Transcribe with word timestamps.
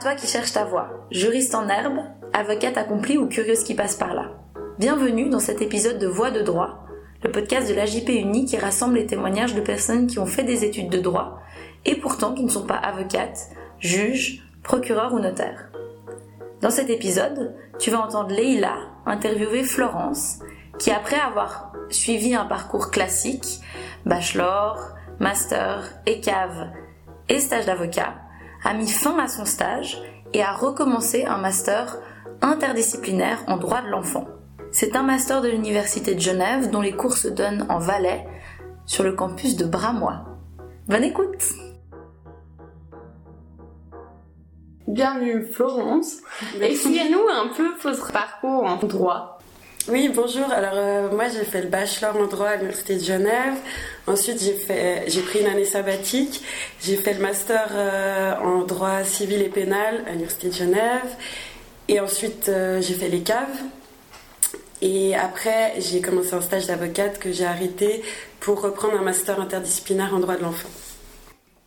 Toi 0.00 0.14
qui 0.14 0.28
cherches 0.28 0.52
ta 0.52 0.64
voie, 0.64 1.06
juriste 1.10 1.56
en 1.56 1.68
herbe, 1.68 1.98
avocate 2.32 2.78
accomplie 2.78 3.18
ou 3.18 3.26
curieuse 3.26 3.64
qui 3.64 3.74
passe 3.74 3.96
par 3.96 4.14
là. 4.14 4.30
Bienvenue 4.78 5.28
dans 5.28 5.40
cet 5.40 5.60
épisode 5.60 5.98
de 5.98 6.06
Voix 6.06 6.30
de 6.30 6.40
droit, 6.40 6.84
le 7.24 7.32
podcast 7.32 7.68
de 7.68 7.74
l'AJP 7.74 8.10
Uni 8.10 8.44
qui 8.44 8.56
rassemble 8.56 8.94
les 8.94 9.06
témoignages 9.06 9.56
de 9.56 9.60
personnes 9.60 10.06
qui 10.06 10.20
ont 10.20 10.26
fait 10.26 10.44
des 10.44 10.64
études 10.64 10.88
de 10.88 11.00
droit 11.00 11.40
et 11.84 11.96
pourtant 11.96 12.32
qui 12.32 12.44
ne 12.44 12.48
sont 12.48 12.64
pas 12.64 12.76
avocates, 12.76 13.50
juges, 13.80 14.48
procureurs 14.62 15.14
ou 15.14 15.18
notaires. 15.18 15.68
Dans 16.60 16.70
cet 16.70 16.90
épisode, 16.90 17.56
tu 17.80 17.90
vas 17.90 18.00
entendre 18.00 18.30
Leïla 18.30 18.76
interviewer 19.04 19.64
Florence, 19.64 20.38
qui 20.78 20.92
après 20.92 21.18
avoir 21.18 21.72
suivi 21.88 22.36
un 22.36 22.44
parcours 22.44 22.92
classique, 22.92 23.58
bachelor, 24.06 24.94
master, 25.18 25.92
ECAV 26.06 26.68
et 27.28 27.40
stage 27.40 27.66
d'avocat, 27.66 28.14
a 28.68 28.74
mis 28.74 28.86
fin 28.86 29.18
à 29.18 29.28
son 29.28 29.46
stage 29.46 29.96
et 30.34 30.42
a 30.42 30.52
recommencé 30.52 31.24
un 31.24 31.38
master 31.38 31.96
interdisciplinaire 32.42 33.42
en 33.46 33.56
droit 33.56 33.80
de 33.80 33.88
l'enfant. 33.88 34.28
C'est 34.72 34.94
un 34.94 35.02
master 35.02 35.40
de 35.40 35.48
l'Université 35.48 36.14
de 36.14 36.20
Genève 36.20 36.70
dont 36.70 36.82
les 36.82 36.92
cours 36.92 37.16
se 37.16 37.28
donnent 37.28 37.64
en 37.70 37.78
Valais 37.78 38.28
sur 38.84 39.04
le 39.04 39.14
campus 39.14 39.56
de 39.56 39.64
Bramois. 39.64 40.26
Bonne 40.86 41.04
écoute 41.04 41.42
Bienvenue 44.86 45.46
Florence. 45.46 46.18
Expliquez-nous 46.60 47.26
un 47.26 47.48
peu 47.48 47.70
votre 47.82 48.12
parcours 48.12 48.64
en 48.64 48.76
droit. 48.76 49.37
Oui, 49.90 50.10
bonjour. 50.14 50.50
Alors 50.52 50.74
euh, 50.74 51.10
moi 51.10 51.28
j'ai 51.28 51.44
fait 51.44 51.62
le 51.62 51.68
bachelor 51.68 52.14
en 52.14 52.26
droit 52.26 52.48
à 52.48 52.56
l'Université 52.56 52.96
de 52.96 53.02
Genève. 53.02 53.54
Ensuite 54.06 54.38
j'ai 54.38 55.22
pris 55.22 55.40
une 55.40 55.46
année 55.46 55.64
sabbatique. 55.64 56.44
J'ai 56.82 56.96
fait 56.96 57.14
le 57.14 57.20
master 57.20 57.68
euh, 57.72 58.34
en 58.36 58.64
droit 58.64 59.02
civil 59.04 59.40
et 59.40 59.48
pénal 59.48 60.04
à 60.06 60.10
l'Université 60.10 60.48
de 60.48 60.52
Genève. 60.52 61.16
Et 61.88 62.00
ensuite 62.00 62.50
euh, 62.50 62.82
j'ai 62.82 62.92
fait 62.94 63.08
les 63.08 63.22
caves. 63.22 63.46
Et 64.82 65.16
après, 65.16 65.72
j'ai 65.78 66.02
commencé 66.02 66.34
un 66.34 66.42
stage 66.42 66.66
d'avocate 66.66 67.18
que 67.18 67.32
j'ai 67.32 67.46
arrêté 67.46 68.04
pour 68.40 68.60
reprendre 68.60 68.94
un 68.98 69.02
master 69.02 69.40
interdisciplinaire 69.40 70.14
en 70.14 70.18
droit 70.18 70.36
de 70.36 70.42
l'enfant. 70.42 70.68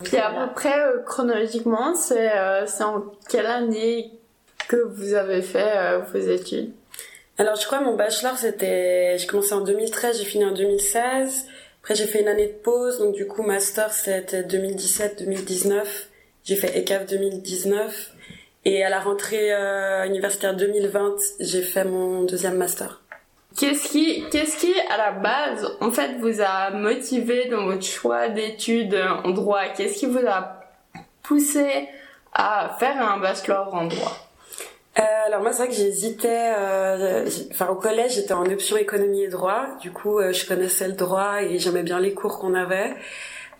Puis 0.04 0.16
à 0.16 0.30
peu 0.30 0.54
près, 0.54 0.76
chronologiquement, 1.06 1.94
c'est 1.96 2.30
en 2.82 3.02
quelle 3.28 3.46
année 3.46 4.12
que 4.68 4.76
vous 4.76 5.12
avez 5.12 5.42
fait 5.42 5.98
vos 6.12 6.18
études? 6.18 6.72
Alors 7.38 7.56
je 7.56 7.64
crois 7.66 7.80
mon 7.80 7.94
bachelor 7.96 8.36
c'était, 8.36 9.16
j'ai 9.18 9.26
commencé 9.26 9.52
en 9.54 9.62
2013, 9.62 10.18
j'ai 10.18 10.24
fini 10.24 10.44
en 10.44 10.52
2016. 10.52 11.46
Après 11.82 11.94
j'ai 11.94 12.06
fait 12.06 12.20
une 12.20 12.28
année 12.28 12.46
de 12.46 12.52
pause, 12.52 12.98
donc 12.98 13.14
du 13.14 13.26
coup 13.26 13.42
master 13.42 13.92
c'était 13.92 14.42
2017-2019. 14.42 15.84
J'ai 16.44 16.56
fait 16.56 16.78
ECAF 16.78 17.06
2019. 17.06 18.12
Et 18.64 18.84
à 18.84 18.90
la 18.90 19.00
rentrée 19.00 19.50
universitaire 20.06 20.54
2020, 20.54 21.16
j'ai 21.40 21.62
fait 21.62 21.84
mon 21.84 22.22
deuxième 22.22 22.56
master. 22.56 23.00
Qu'est-ce 23.58 23.88
qui, 23.88 24.24
qu'est-ce 24.30 24.56
qui, 24.56 24.72
à 24.88 24.96
la 24.96 25.12
base, 25.12 25.76
en 25.80 25.90
fait, 25.90 26.16
vous 26.20 26.40
a 26.40 26.70
motivé 26.70 27.48
dans 27.48 27.66
votre 27.66 27.84
choix 27.84 28.28
d'études 28.28 28.94
en 29.24 29.30
droit? 29.30 29.66
Qu'est-ce 29.76 29.98
qui 29.98 30.06
vous 30.06 30.24
a 30.26 30.60
poussé 31.22 31.88
à 32.32 32.76
faire 32.78 33.02
un 33.02 33.18
bachelor 33.18 33.74
en 33.74 33.86
droit? 33.86 34.16
Euh, 34.98 35.02
alors 35.26 35.40
moi 35.40 35.52
c'est 35.52 35.64
vrai 35.64 35.68
que 35.68 35.74
j'hésitais, 35.74 36.52
euh, 36.54 37.26
enfin 37.50 37.68
au 37.68 37.76
collège 37.76 38.16
j'étais 38.16 38.34
en 38.34 38.44
option 38.44 38.76
économie 38.76 39.22
et 39.22 39.28
droit, 39.28 39.66
du 39.80 39.90
coup 39.90 40.18
euh, 40.18 40.32
je 40.34 40.46
connaissais 40.46 40.86
le 40.86 40.92
droit 40.92 41.42
et 41.42 41.58
j'aimais 41.58 41.82
bien 41.82 41.98
les 41.98 42.12
cours 42.12 42.38
qu'on 42.38 42.52
avait. 42.54 42.94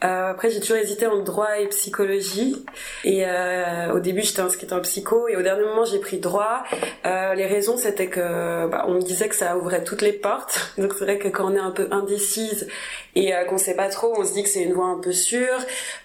Euh, 0.04 0.30
après, 0.30 0.50
j'ai 0.50 0.60
toujours 0.60 0.76
hésité 0.76 1.06
entre 1.06 1.24
droit 1.24 1.58
et 1.58 1.66
psychologie. 1.68 2.64
Et 3.04 3.24
euh, 3.24 3.92
au 3.92 4.00
début, 4.00 4.22
j'étais 4.22 4.40
inscrite 4.40 4.72
en 4.72 4.80
psycho. 4.80 5.28
Et 5.28 5.36
au 5.36 5.42
dernier 5.42 5.64
moment, 5.64 5.84
j'ai 5.84 5.98
pris 5.98 6.18
droit. 6.18 6.64
Euh, 7.06 7.34
les 7.34 7.46
raisons, 7.46 7.76
c'était 7.76 8.08
que 8.08 8.66
bah, 8.66 8.84
on 8.88 8.94
me 8.94 9.02
disait 9.02 9.28
que 9.28 9.36
ça 9.36 9.56
ouvrait 9.56 9.84
toutes 9.84 10.02
les 10.02 10.12
portes. 10.12 10.72
Donc 10.78 10.94
c'est 10.98 11.04
vrai 11.04 11.18
que 11.18 11.28
quand 11.28 11.50
on 11.50 11.54
est 11.54 11.60
un 11.60 11.70
peu 11.70 11.88
indécise 11.90 12.68
et 13.14 13.34
euh, 13.34 13.44
qu'on 13.44 13.58
sait 13.58 13.74
pas 13.74 13.88
trop, 13.88 14.14
on 14.16 14.24
se 14.24 14.32
dit 14.32 14.42
que 14.42 14.48
c'est 14.48 14.62
une 14.62 14.72
voie 14.72 14.86
un 14.86 14.98
peu 14.98 15.12
sûre. 15.12 15.58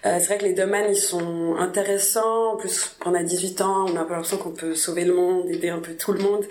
Euh, 0.04 0.18
c'est 0.18 0.26
vrai 0.26 0.38
que 0.38 0.44
les 0.44 0.52
domaines, 0.52 0.90
ils 0.90 0.96
sont 0.96 1.56
intéressants. 1.58 2.52
En 2.52 2.56
plus, 2.56 2.96
on 3.06 3.14
a 3.14 3.22
18 3.22 3.60
ans, 3.62 3.86
on 3.88 3.96
a 3.96 4.00
l'impression 4.00 4.36
qu'on 4.36 4.50
peut 4.50 4.74
sauver 4.74 5.04
le 5.04 5.14
monde, 5.14 5.48
aider 5.48 5.70
un 5.70 5.78
peu 5.78 5.94
tout 5.94 6.12
le 6.12 6.20
monde. 6.20 6.44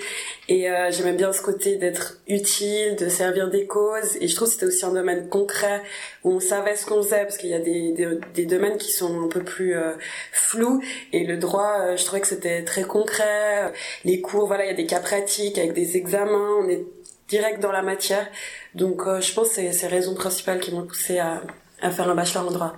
Et 0.50 0.69
euh, 0.69 0.90
j'aimais 0.91 1.13
bien 1.13 1.31
ce 1.31 1.41
côté 1.41 1.75
d'être 1.75 2.18
utile, 2.28 2.96
de 2.96 3.07
servir 3.07 3.50
des 3.50 3.68
causes. 3.68 4.18
Et 4.19 4.28
je 4.28 4.36
trouve 4.36 4.47
que 4.47 4.53
c'était 4.53 4.66
aussi 4.66 4.86
un 4.86 4.94
domaine 4.94 5.30
concret 5.30 5.84
où 6.24 6.31
on 6.34 6.40
savait 6.40 6.75
ce 6.75 6.86
qu'on 6.86 7.03
faisait 7.03 7.19
qu'il 7.38 7.50
y 7.50 7.53
a 7.53 7.59
des, 7.59 7.94
des, 8.34 8.46
domaines 8.46 8.78
qui 8.78 8.92
sont 8.92 9.24
un 9.25 9.28
peu 9.28 9.44
plus 9.44 9.75
euh, 9.75 9.94
flous. 10.31 10.81
Et 11.14 11.25
le 11.25 11.38
droit, 11.38 11.80
euh, 11.80 11.98
je 11.98 12.06
trouvais 12.06 12.22
que 12.22 12.28
c'était 12.28 12.64
très 12.64 12.84
concret. 12.84 13.72
Les 14.03 14.22
cours, 14.22 14.48
voilà, 14.48 14.66
il 14.66 14.68
y 14.68 14.72
a 14.72 14.75
des 14.75 14.86
cas 14.86 15.00
pratiques 15.00 15.58
avec 15.58 15.74
des 15.74 15.98
examens. 15.98 16.58
On 16.62 16.68
est 16.68 16.86
direct 17.28 17.62
dans 17.62 17.72
la 17.72 17.81
matière. 17.81 18.28
Donc 18.75 19.08
euh, 19.08 19.22
je 19.22 19.34
pense 19.34 19.50
que 19.50 19.56
c'est 19.56 19.72
ces 19.72 19.88
raisons 19.88 20.16
principales 20.16 20.59
qui 20.59 20.74
m'ont 20.74 20.86
poussé 20.86 21.20
à, 21.20 21.42
à 21.81 21.92
faire 21.92 22.09
un 22.09 22.16
bachelor 22.16 22.48
en 22.48 22.52
droit. 22.52 22.74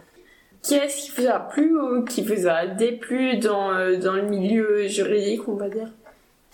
Qu'est-ce 0.68 0.98
qui 0.98 1.22
vous 1.22 1.28
a 1.28 1.40
plu 1.40 1.80
ou 1.80 2.04
qui 2.04 2.22
vous 2.22 2.48
a 2.48 2.68
déplu 2.68 3.38
dans, 3.38 3.98
dans 3.98 4.14
le 4.14 4.24
milieu 4.24 4.88
juridique, 4.88 5.48
on 5.48 5.56
va 5.56 5.70
dire? 5.70 5.88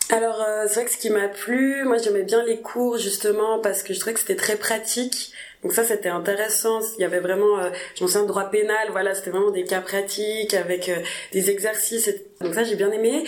Alors 0.10 0.42
euh, 0.42 0.66
c'est 0.68 0.76
vrai 0.76 0.86
que 0.86 0.92
ce 0.92 0.98
qui 0.98 1.10
m'a 1.10 1.28
plu, 1.28 1.84
moi 1.84 1.98
j'aimais 1.98 2.24
bien 2.24 2.44
les 2.44 2.62
cours 2.62 2.98
justement 2.98 3.60
parce 3.60 3.82
que 3.82 3.94
je 3.94 4.00
trouvais 4.00 4.14
que 4.14 4.20
c'était 4.20 4.36
très 4.36 4.56
pratique. 4.56 5.34
Donc 5.64 5.74
ça 5.74 5.84
c'était 5.84 6.10
intéressant. 6.10 6.80
Il 6.98 7.02
y 7.02 7.06
avait 7.06 7.20
vraiment, 7.20 7.58
euh, 7.58 7.72
je 7.96 8.04
me 8.04 8.08
souviens 8.08 8.26
droit 8.28 8.52
pénal, 8.52 8.90
voilà, 8.92 9.16
c'était 9.16 9.32
vraiment 9.32 9.50
des 9.50 9.64
cas 9.64 9.82
pratiques 9.82 10.54
avec 10.54 10.90
euh, 10.90 11.00
des 11.32 11.50
exercices. 11.50 12.10
Donc 12.40 12.54
ça 12.54 12.64
j'ai 12.64 12.76
bien 12.76 12.92
aimé. 12.92 13.24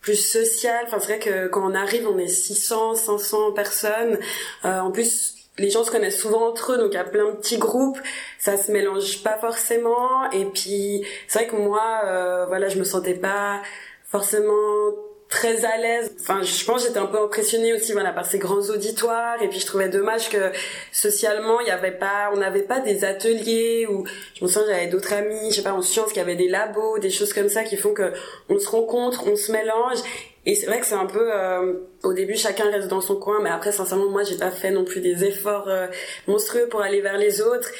Plus 0.00 0.16
social, 0.16 0.84
enfin 0.86 0.98
c'est 0.98 1.06
vrai 1.06 1.18
que 1.18 1.48
quand 1.48 1.70
on 1.70 1.74
arrive, 1.74 2.08
on 2.08 2.18
est 2.18 2.28
600, 2.28 2.94
500 2.94 3.52
personnes. 3.52 4.18
Euh, 4.64 4.80
en 4.80 4.90
plus 4.90 5.34
les 5.58 5.70
gens 5.70 5.84
se 5.84 5.90
connaissent 5.90 6.20
souvent 6.20 6.48
entre 6.48 6.72
eux, 6.72 6.78
donc 6.78 6.92
il 6.92 6.94
y 6.94 6.98
a 6.98 7.04
plein 7.04 7.26
de 7.26 7.36
petits 7.36 7.58
groupes, 7.58 7.98
ça 8.38 8.56
se 8.56 8.72
mélange 8.72 9.22
pas 9.22 9.38
forcément. 9.38 10.30
Et 10.32 10.46
puis 10.46 11.06
c'est 11.28 11.40
vrai 11.40 11.48
que 11.48 11.56
moi, 11.56 12.02
euh, 12.06 12.46
voilà, 12.46 12.68
je 12.68 12.78
me 12.78 12.84
sentais 12.84 13.14
pas 13.14 13.62
forcément 14.04 14.94
très 15.34 15.64
à 15.64 15.76
l'aise. 15.76 16.14
Enfin, 16.20 16.42
je 16.42 16.64
pense 16.64 16.86
j'étais 16.86 16.98
un 16.98 17.06
peu 17.06 17.20
impressionnée 17.20 17.74
aussi 17.74 17.92
voilà 17.92 18.12
par 18.12 18.24
ces 18.24 18.38
grands 18.38 18.62
auditoires. 18.70 19.42
Et 19.42 19.48
puis 19.48 19.58
je 19.58 19.66
trouvais 19.66 19.88
dommage 19.88 20.28
que 20.30 20.52
socialement 20.92 21.60
il 21.60 21.66
y 21.66 21.70
avait 21.72 21.98
pas 21.98 22.30
on 22.32 22.36
n'avait 22.36 22.62
pas 22.62 22.78
des 22.78 23.04
ateliers 23.04 23.86
où 23.90 24.06
je 24.36 24.44
me 24.44 24.48
souviens 24.48 24.68
j'avais 24.68 24.86
d'autres 24.86 25.12
amis, 25.12 25.50
je 25.50 25.56
sais 25.56 25.62
pas 25.62 25.72
en 25.72 25.82
sciences 25.82 26.12
qui 26.12 26.20
avaient 26.20 26.36
des 26.36 26.48
labos, 26.48 26.98
des 27.00 27.10
choses 27.10 27.32
comme 27.32 27.48
ça 27.48 27.64
qui 27.64 27.76
font 27.76 27.92
que 27.92 28.12
on 28.48 28.58
se 28.60 28.68
rencontre, 28.68 29.26
on 29.26 29.34
se 29.34 29.50
mélange. 29.50 29.98
Et 30.46 30.54
c'est 30.54 30.66
vrai 30.66 30.78
que 30.78 30.86
c'est 30.86 30.94
un 30.94 31.06
peu 31.06 31.30
euh, 31.34 31.72
au 32.04 32.12
début 32.12 32.36
chacun 32.36 32.70
reste 32.70 32.88
dans 32.88 33.00
son 33.00 33.16
coin 33.16 33.40
mais 33.42 33.48
après 33.50 33.72
sincèrement 33.72 34.10
moi 34.10 34.22
j'ai 34.24 34.36
pas 34.36 34.50
fait 34.50 34.70
non 34.70 34.84
plus 34.84 35.00
des 35.00 35.24
efforts 35.24 35.68
euh, 35.68 35.86
monstrueux 36.28 36.68
pour 36.68 36.82
aller 36.82 37.00
vers 37.00 37.18
les 37.18 37.40
autres. 37.40 37.70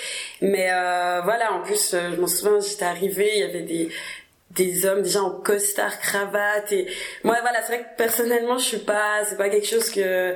Mais 0.40 0.68
euh, 0.72 1.20
voilà 1.22 1.52
en 1.52 1.62
plus 1.62 1.94
euh, 1.94 2.10
je 2.14 2.20
m'en 2.20 2.26
souviens 2.26 2.58
j'étais 2.58 2.86
arrivée 2.86 3.30
il 3.34 3.40
y 3.40 3.44
avait 3.44 3.62
des 3.62 3.90
des 4.54 4.86
hommes 4.86 5.02
déjà 5.02 5.22
en 5.22 5.30
costard 5.30 5.98
cravate 6.00 6.72
et 6.72 6.86
moi 7.24 7.36
voilà 7.40 7.60
c'est 7.62 7.76
vrai 7.76 7.82
que 7.82 7.96
personnellement 7.96 8.58
je 8.58 8.64
suis 8.64 8.78
pas 8.78 9.24
c'est 9.24 9.36
pas 9.36 9.48
quelque 9.48 9.66
chose 9.66 9.90
que 9.90 10.34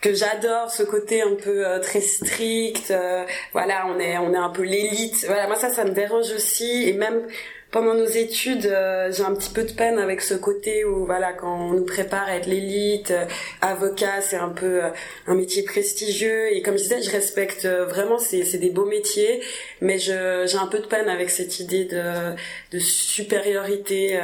que 0.00 0.14
j'adore 0.14 0.70
ce 0.70 0.82
côté 0.82 1.22
un 1.22 1.34
peu 1.34 1.66
euh, 1.66 1.78
très 1.78 2.00
strict 2.00 2.90
euh, 2.90 3.24
voilà 3.52 3.86
on 3.88 3.98
est 3.98 4.18
on 4.18 4.32
est 4.32 4.38
un 4.38 4.50
peu 4.50 4.62
l'élite. 4.62 5.24
Voilà 5.26 5.46
moi 5.46 5.56
ça 5.56 5.70
ça 5.70 5.84
me 5.84 5.90
dérange 5.90 6.30
aussi 6.32 6.88
et 6.88 6.92
même 6.92 7.26
pendant 7.70 7.94
nos 7.94 8.06
études, 8.06 8.66
euh, 8.66 9.12
j'ai 9.12 9.22
un 9.22 9.34
petit 9.34 9.50
peu 9.50 9.62
de 9.62 9.72
peine 9.72 9.98
avec 9.98 10.22
ce 10.22 10.34
côté 10.34 10.84
où 10.84 11.06
voilà 11.06 11.32
quand 11.32 11.68
on 11.68 11.72
nous 11.72 11.84
prépare 11.84 12.24
à 12.24 12.36
être 12.36 12.46
l'élite, 12.46 13.12
euh, 13.12 13.26
avocat 13.60 14.20
c'est 14.20 14.36
un 14.36 14.48
peu 14.48 14.84
euh, 14.84 14.90
un 15.28 15.34
métier 15.34 15.62
prestigieux. 15.62 16.52
Et 16.52 16.62
comme 16.62 16.76
je 16.76 16.82
disais 16.82 17.02
je 17.02 17.10
respecte 17.10 17.66
vraiment 17.66 18.18
c'est 18.18 18.44
c'est 18.44 18.58
des 18.58 18.70
beaux 18.70 18.86
métiers. 18.86 19.40
Mais 19.80 19.98
j'ai 19.98 20.12
un 20.14 20.66
peu 20.66 20.80
de 20.80 20.86
peine 20.86 21.08
avec 21.08 21.30
cette 21.30 21.60
idée 21.60 21.84
de 21.84 22.34
de 22.72 22.78
supériorité 22.78 24.18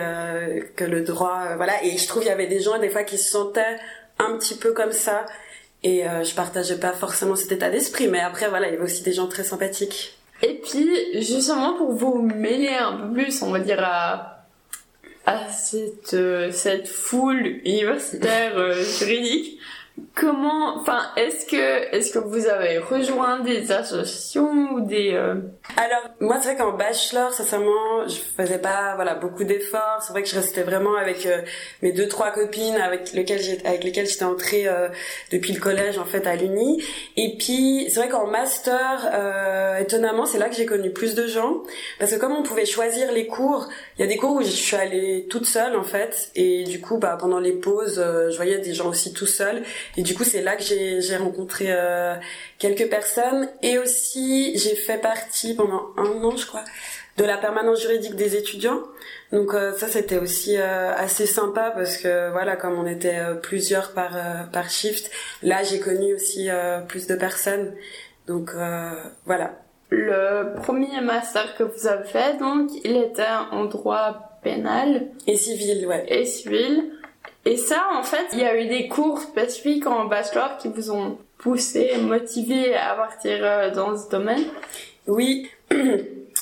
que 0.77 0.85
le 0.85 1.03
droit 1.03 1.57
voilà. 1.57 1.85
Et 1.85 1.97
je 1.99 2.07
trouve 2.09 2.25
il 2.25 2.29
y 2.29 2.31
avait 2.31 2.47
des 2.47 2.61
gens 2.61 2.79
des 2.79 2.89
fois 2.91 3.05
qui 3.05 3.19
se 3.19 3.31
sentaient 3.31 3.77
un 4.19 4.37
petit 4.39 4.57
peu 4.57 4.73
comme 4.73 4.93
ça. 4.93 5.27
Et 5.83 6.03
je 6.03 6.35
partageais 6.35 6.79
pas 6.79 6.93
forcément 6.93 7.37
cet 7.37 7.53
état 7.53 7.71
d'esprit. 7.71 8.09
Mais 8.09 8.21
après 8.21 8.49
voilà 8.49 8.69
il 8.69 8.75
y 8.75 8.77
avait 8.77 8.85
aussi 8.85 9.03
des 9.03 9.13
gens 9.13 9.29
très 9.29 9.45
sympathiques. 9.45 10.17
Et 10.43 10.61
puis, 10.63 11.23
justement, 11.23 11.75
pour 11.75 11.93
vous 11.93 12.21
mêler 12.21 12.75
un 12.75 12.93
peu 12.93 13.13
plus, 13.13 13.43
on 13.43 13.51
va 13.51 13.61
dire, 13.61 13.83
à, 13.83 14.45
à 15.25 15.49
cette, 15.51 16.15
euh, 16.15 16.51
cette 16.53 16.89
foule 16.89 17.61
universitaire 17.65 18.57
euh, 18.57 18.75
juridique, 18.83 19.59
comment, 20.15 20.79
enfin, 20.79 21.03
est-ce 21.17 21.47
que, 21.47 21.95
est-ce 21.95 22.13
que 22.13 22.19
vous 22.19 22.47
avez 22.47 22.79
rejoint 22.79 23.41
des 23.41 23.71
associations 23.71 24.73
ou 24.73 24.81
des 24.81 25.13
euh, 25.13 25.35
Alors, 25.77 26.03
moi, 26.21 26.39
c'est 26.41 26.55
vrai 26.55 26.57
qu'en 26.57 26.73
bachelor, 26.73 27.33
sincèrement, 27.33 28.07
je 28.07 28.17
faisais 28.37 28.59
pas, 28.59 28.95
voilà, 28.95 29.15
beaucoup 29.15 29.45
d'efforts. 29.45 30.03
C'est 30.03 30.13
vrai 30.13 30.23
que 30.23 30.29
je 30.29 30.37
restais 30.37 30.63
vraiment 30.63 30.97
avec 30.97 31.27
euh, 31.27 31.43
mes 31.83 31.93
deux, 31.93 32.09
trois 32.09 32.31
copines 32.31 32.77
avec 32.77 33.13
lesquelles 33.13 33.41
j'étais 33.41 34.25
entrée 34.25 34.67
euh, 34.67 34.89
depuis 35.33 35.53
le 35.53 35.61
collège, 35.61 35.99
en 35.99 36.07
fait, 36.07 36.27
à 36.27 36.35
l'Uni. 36.35 36.83
Et 37.17 37.37
puis, 37.39 37.87
c'est 37.91 38.01
vrai 38.01 38.09
qu'en 38.09 38.27
master, 38.27 39.79
étonnamment, 39.81 40.27
c'est 40.27 40.39
là 40.39 40.49
que 40.49 40.55
j'ai 40.57 40.67
connu 40.67 40.91
plus 40.91 41.15
de 41.15 41.27
gens. 41.27 41.63
Parce 41.99 42.11
que 42.11 42.17
comme 42.17 42.33
on 42.33 42.43
pouvait 42.43 42.67
choisir 42.67 43.13
les 43.13 43.27
cours, 43.27 43.69
il 43.99 44.03
y 44.03 44.05
a 44.05 44.09
des 44.09 44.17
cours 44.17 44.37
où 44.37 44.43
je 44.43 44.49
suis 44.49 44.77
allée 44.77 45.27
toute 45.29 45.47
seule, 45.47 45.77
en 45.77 45.85
fait. 45.85 46.31
Et 46.35 46.65
du 46.65 46.81
coup, 46.81 46.99
bah, 46.99 47.17
pendant 47.21 47.39
les 47.39 47.53
pauses, 47.53 47.97
je 47.97 48.37
voyais 48.37 48.59
des 48.59 48.73
gens 48.73 48.89
aussi 48.89 49.13
tout 49.13 49.27
seuls. 49.27 49.63
Et 49.97 50.03
du 50.03 50.15
coup, 50.15 50.25
c'est 50.25 50.43
là 50.43 50.57
que 50.57 50.63
j'ai 50.63 51.17
rencontré 51.17 51.67
euh, 51.69 52.15
quelques 52.59 52.89
personnes. 52.89 53.49
Et 53.63 53.79
aussi, 53.79 54.57
j'ai 54.59 54.75
fait 54.75 54.99
partie 54.99 55.55
pendant 55.55 55.91
un 55.97 56.23
an, 56.25 56.37
je 56.37 56.47
crois, 56.47 56.65
de 57.17 57.25
la 57.25 57.39
permanence 57.39 57.81
juridique 57.81 58.15
des 58.15 58.37
étudiants. 58.37 58.83
Donc 59.33 59.55
euh, 59.55 59.73
ça, 59.73 59.89
c'était 59.89 60.19
aussi 60.19 60.57
euh, 60.57 60.95
assez 60.95 61.27
sympa 61.27 61.73
parce 61.75 61.97
que 61.97 62.31
voilà, 62.31 62.57
comme 62.57 62.79
on 62.79 62.87
était 62.87 63.21
plusieurs 63.43 63.93
par 63.93 64.13
par 64.53 64.71
shift, 64.71 65.11
là, 65.43 65.63
j'ai 65.63 65.81
connu 65.81 66.15
aussi 66.15 66.49
plus 66.89 67.07
de 67.07 67.15
personnes. 67.15 67.75
Donc 68.27 68.51
voilà. 69.25 69.59
Le 69.91 70.61
premier 70.63 71.01
master 71.01 71.57
que 71.57 71.63
vous 71.63 71.87
avez 71.87 72.09
fait, 72.09 72.39
donc, 72.39 72.71
il 72.85 72.97
était 72.97 73.23
en 73.53 73.67
droit 73.67 74.39
pénal. 74.43 75.09
Et 75.27 75.37
civil, 75.37 75.87
ouais. 75.87 76.05
Et 76.09 76.25
civil. 76.25 76.91
Et 77.47 77.57
ça, 77.57 77.87
en 77.95 78.03
fait, 78.03 78.27
il 78.33 78.41
y 78.41 78.45
a 78.45 78.61
eu 78.61 78.67
des 78.67 78.89
cours 78.89 79.21
spécifiques 79.21 79.87
en 79.87 80.07
bachelor 80.07 80.59
qui 80.59 80.67
vous 80.67 80.91
ont 80.91 81.17
poussé, 81.39 81.93
motivé 82.01 82.75
à 82.75 82.95
partir 82.95 83.39
euh, 83.41 83.71
dans 83.71 83.97
ce 83.97 84.11
domaine 84.11 84.43
Oui. 85.07 85.49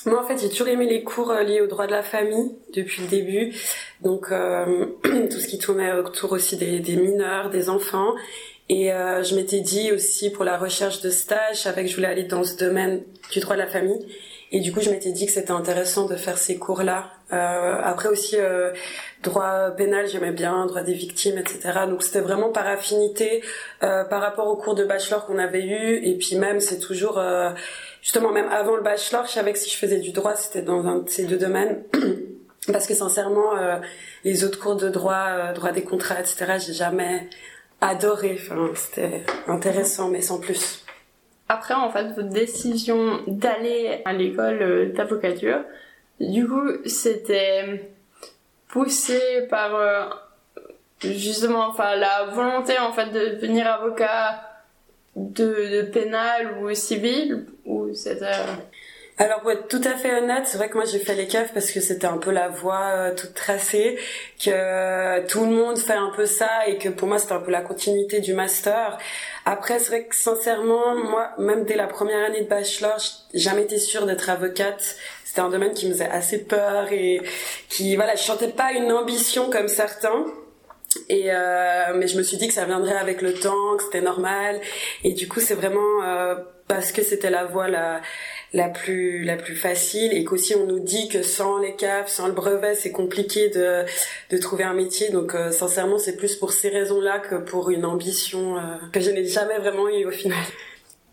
Moi, 0.06 0.22
en 0.22 0.26
fait, 0.26 0.38
j'ai 0.40 0.48
toujours 0.48 0.68
aimé 0.68 0.86
les 0.86 1.02
cours 1.02 1.30
euh, 1.30 1.42
liés 1.42 1.60
au 1.60 1.66
droit 1.66 1.86
de 1.86 1.92
la 1.92 2.02
famille 2.02 2.52
depuis 2.72 3.02
le 3.02 3.08
début. 3.08 3.54
Donc, 4.00 4.32
euh, 4.32 4.86
tout 5.02 5.38
ce 5.38 5.46
qui 5.46 5.58
tournait 5.58 5.92
autour 5.92 6.32
aussi 6.32 6.56
des, 6.56 6.80
des 6.80 6.96
mineurs, 6.96 7.50
des 7.50 7.68
enfants. 7.68 8.14
Et 8.70 8.88
je 8.88 9.36
m'étais 9.36 9.60
dit 9.60 9.92
aussi 9.92 10.30
pour 10.30 10.42
la 10.42 10.56
recherche 10.56 11.02
de 11.02 11.10
stage, 11.10 11.56
je 11.56 11.60
savais 11.60 11.82
que 11.82 11.90
je 11.90 11.96
voulais 11.96 12.08
aller 12.08 12.24
dans 12.24 12.44
ce 12.44 12.56
domaine 12.56 13.02
du 13.30 13.40
droit 13.40 13.56
de 13.56 13.60
la 13.60 13.66
famille. 13.66 14.00
Et 14.52 14.60
du 14.60 14.72
coup, 14.72 14.80
je 14.80 14.90
m'étais 14.90 15.10
dit 15.10 15.26
que 15.26 15.32
c'était 15.32 15.50
intéressant 15.50 16.06
de 16.06 16.16
faire 16.16 16.38
ces 16.38 16.58
cours-là. 16.58 17.10
Euh, 17.32 17.80
après 17.82 18.08
aussi, 18.08 18.36
euh, 18.38 18.72
droit 19.22 19.70
pénal, 19.70 20.06
j'aimais 20.08 20.30
bien, 20.30 20.66
droit 20.66 20.82
des 20.82 20.92
victimes, 20.92 21.38
etc. 21.38 21.80
Donc 21.88 22.02
c'était 22.02 22.20
vraiment 22.20 22.50
par 22.50 22.66
affinité 22.66 23.42
euh, 23.82 24.04
par 24.04 24.20
rapport 24.20 24.46
aux 24.46 24.56
cours 24.56 24.74
de 24.74 24.84
bachelor 24.84 25.26
qu'on 25.26 25.38
avait 25.38 25.64
eu. 25.64 26.04
Et 26.04 26.16
puis 26.16 26.36
même, 26.36 26.60
c'est 26.60 26.78
toujours... 26.78 27.18
Euh, 27.18 27.50
justement, 28.02 28.30
même 28.30 28.48
avant 28.48 28.76
le 28.76 28.82
bachelor, 28.82 29.26
je 29.26 29.32
savais 29.32 29.52
que 29.52 29.58
si 29.58 29.70
je 29.70 29.76
faisais 29.76 29.98
du 29.98 30.12
droit, 30.12 30.36
c'était 30.36 30.62
dans 30.62 30.86
un 30.86 30.98
de 30.98 31.08
ces 31.08 31.24
deux 31.24 31.38
domaines. 31.38 31.82
Parce 32.72 32.86
que 32.86 32.94
sincèrement, 32.94 33.56
euh, 33.56 33.76
les 34.24 34.44
autres 34.44 34.58
cours 34.58 34.76
de 34.76 34.88
droit, 34.88 35.52
droit 35.52 35.72
des 35.72 35.82
contrats, 35.82 36.20
etc., 36.20 36.58
j'ai 36.64 36.72
jamais 36.72 37.28
adoré. 37.80 38.38
Enfin, 38.40 38.70
c'était 38.74 39.24
intéressant, 39.46 40.08
mais 40.08 40.22
sans 40.22 40.38
plus. 40.38 40.83
Après, 41.54 41.74
en 41.74 41.88
fait, 41.88 42.08
votre 42.08 42.30
décision 42.30 43.20
d'aller 43.28 44.02
à 44.04 44.12
l'école 44.12 44.60
euh, 44.60 44.92
d'avocature, 44.92 45.60
du 46.18 46.48
coup, 46.48 46.68
c'était 46.84 47.92
poussé 48.66 49.20
par 49.48 49.76
euh, 49.76 50.06
justement, 51.04 51.68
enfin, 51.68 51.94
la 51.94 52.24
volonté 52.24 52.76
en 52.80 52.92
fait 52.92 53.06
de 53.12 53.36
devenir 53.36 53.68
avocat 53.68 54.42
de, 55.14 55.82
pénal 55.92 56.58
ou 56.60 56.74
civil, 56.74 57.46
ou 57.64 57.94
c'était 57.94 58.32
alors 59.16 59.42
pour 59.42 59.52
être 59.52 59.68
tout 59.68 59.80
à 59.84 59.96
fait 59.96 60.12
honnête, 60.12 60.42
c'est 60.46 60.58
vrai 60.58 60.68
que 60.68 60.74
moi 60.74 60.84
j'ai 60.84 60.98
fait 60.98 61.14
les 61.14 61.28
caves 61.28 61.50
parce 61.54 61.70
que 61.70 61.80
c'était 61.80 62.06
un 62.06 62.18
peu 62.18 62.32
la 62.32 62.48
voie 62.48 62.82
euh, 62.94 63.14
toute 63.14 63.32
tracée, 63.32 63.96
que 64.44 65.24
tout 65.28 65.44
le 65.44 65.52
monde 65.52 65.78
fait 65.78 65.92
un 65.92 66.10
peu 66.16 66.26
ça 66.26 66.66
et 66.66 66.78
que 66.78 66.88
pour 66.88 67.06
moi 67.06 67.18
c'était 67.18 67.34
un 67.34 67.40
peu 67.40 67.52
la 67.52 67.60
continuité 67.60 68.18
du 68.20 68.34
master. 68.34 68.98
Après 69.44 69.78
c'est 69.78 69.88
vrai 69.90 70.04
que 70.06 70.16
sincèrement, 70.16 70.96
moi 70.96 71.30
même 71.38 71.64
dès 71.64 71.76
la 71.76 71.86
première 71.86 72.24
année 72.24 72.42
de 72.42 72.48
bachelor, 72.48 72.98
j'ai 73.32 73.38
jamais 73.38 73.62
été 73.62 73.78
sûre 73.78 74.04
d'être 74.04 74.28
avocate. 74.30 74.96
C'était 75.24 75.42
un 75.42 75.50
domaine 75.50 75.74
qui 75.74 75.86
me 75.86 75.92
faisait 75.92 76.10
assez 76.10 76.38
peur 76.38 76.92
et 76.92 77.20
qui 77.68 77.94
voilà, 77.94 78.16
je 78.16 78.22
chantais 78.22 78.48
pas 78.48 78.72
une 78.72 78.90
ambition 78.90 79.48
comme 79.48 79.68
certains. 79.68 80.24
Et 81.08 81.32
euh, 81.32 81.92
mais 81.94 82.08
je 82.08 82.16
me 82.18 82.22
suis 82.22 82.36
dit 82.36 82.48
que 82.48 82.54
ça 82.54 82.64
viendrait 82.64 82.96
avec 82.96 83.22
le 83.22 83.34
temps, 83.34 83.76
que 83.76 83.84
c'était 83.84 84.00
normal. 84.00 84.60
Et 85.02 85.12
du 85.12 85.28
coup, 85.28 85.40
c'est 85.40 85.54
vraiment 85.54 86.02
euh, 86.04 86.36
parce 86.68 86.92
que 86.92 87.02
c'était 87.02 87.30
la 87.30 87.44
voie 87.44 87.68
la 87.68 88.00
la 88.54 88.68
plus 88.68 89.24
la 89.24 89.36
plus 89.36 89.56
facile 89.56 90.16
et 90.16 90.24
qu'aussi 90.24 90.54
on 90.54 90.66
nous 90.66 90.78
dit 90.78 91.08
que 91.08 91.22
sans 91.22 91.58
les 91.58 91.74
caves, 91.74 92.08
sans 92.08 92.28
le 92.28 92.32
brevet, 92.32 92.74
c'est 92.76 92.92
compliqué 92.92 93.50
de 93.50 93.84
de 94.30 94.38
trouver 94.38 94.62
un 94.62 94.72
métier. 94.72 95.10
Donc 95.10 95.34
euh, 95.34 95.50
sincèrement, 95.50 95.98
c'est 95.98 96.16
plus 96.16 96.36
pour 96.36 96.52
ces 96.52 96.68
raisons-là 96.68 97.18
que 97.18 97.34
pour 97.34 97.70
une 97.70 97.84
ambition 97.84 98.56
euh, 98.56 98.60
que 98.92 99.00
je 99.00 99.10
n'ai 99.10 99.26
jamais 99.26 99.58
vraiment 99.58 99.88
eu 99.88 100.06
au 100.06 100.12
final. 100.12 100.38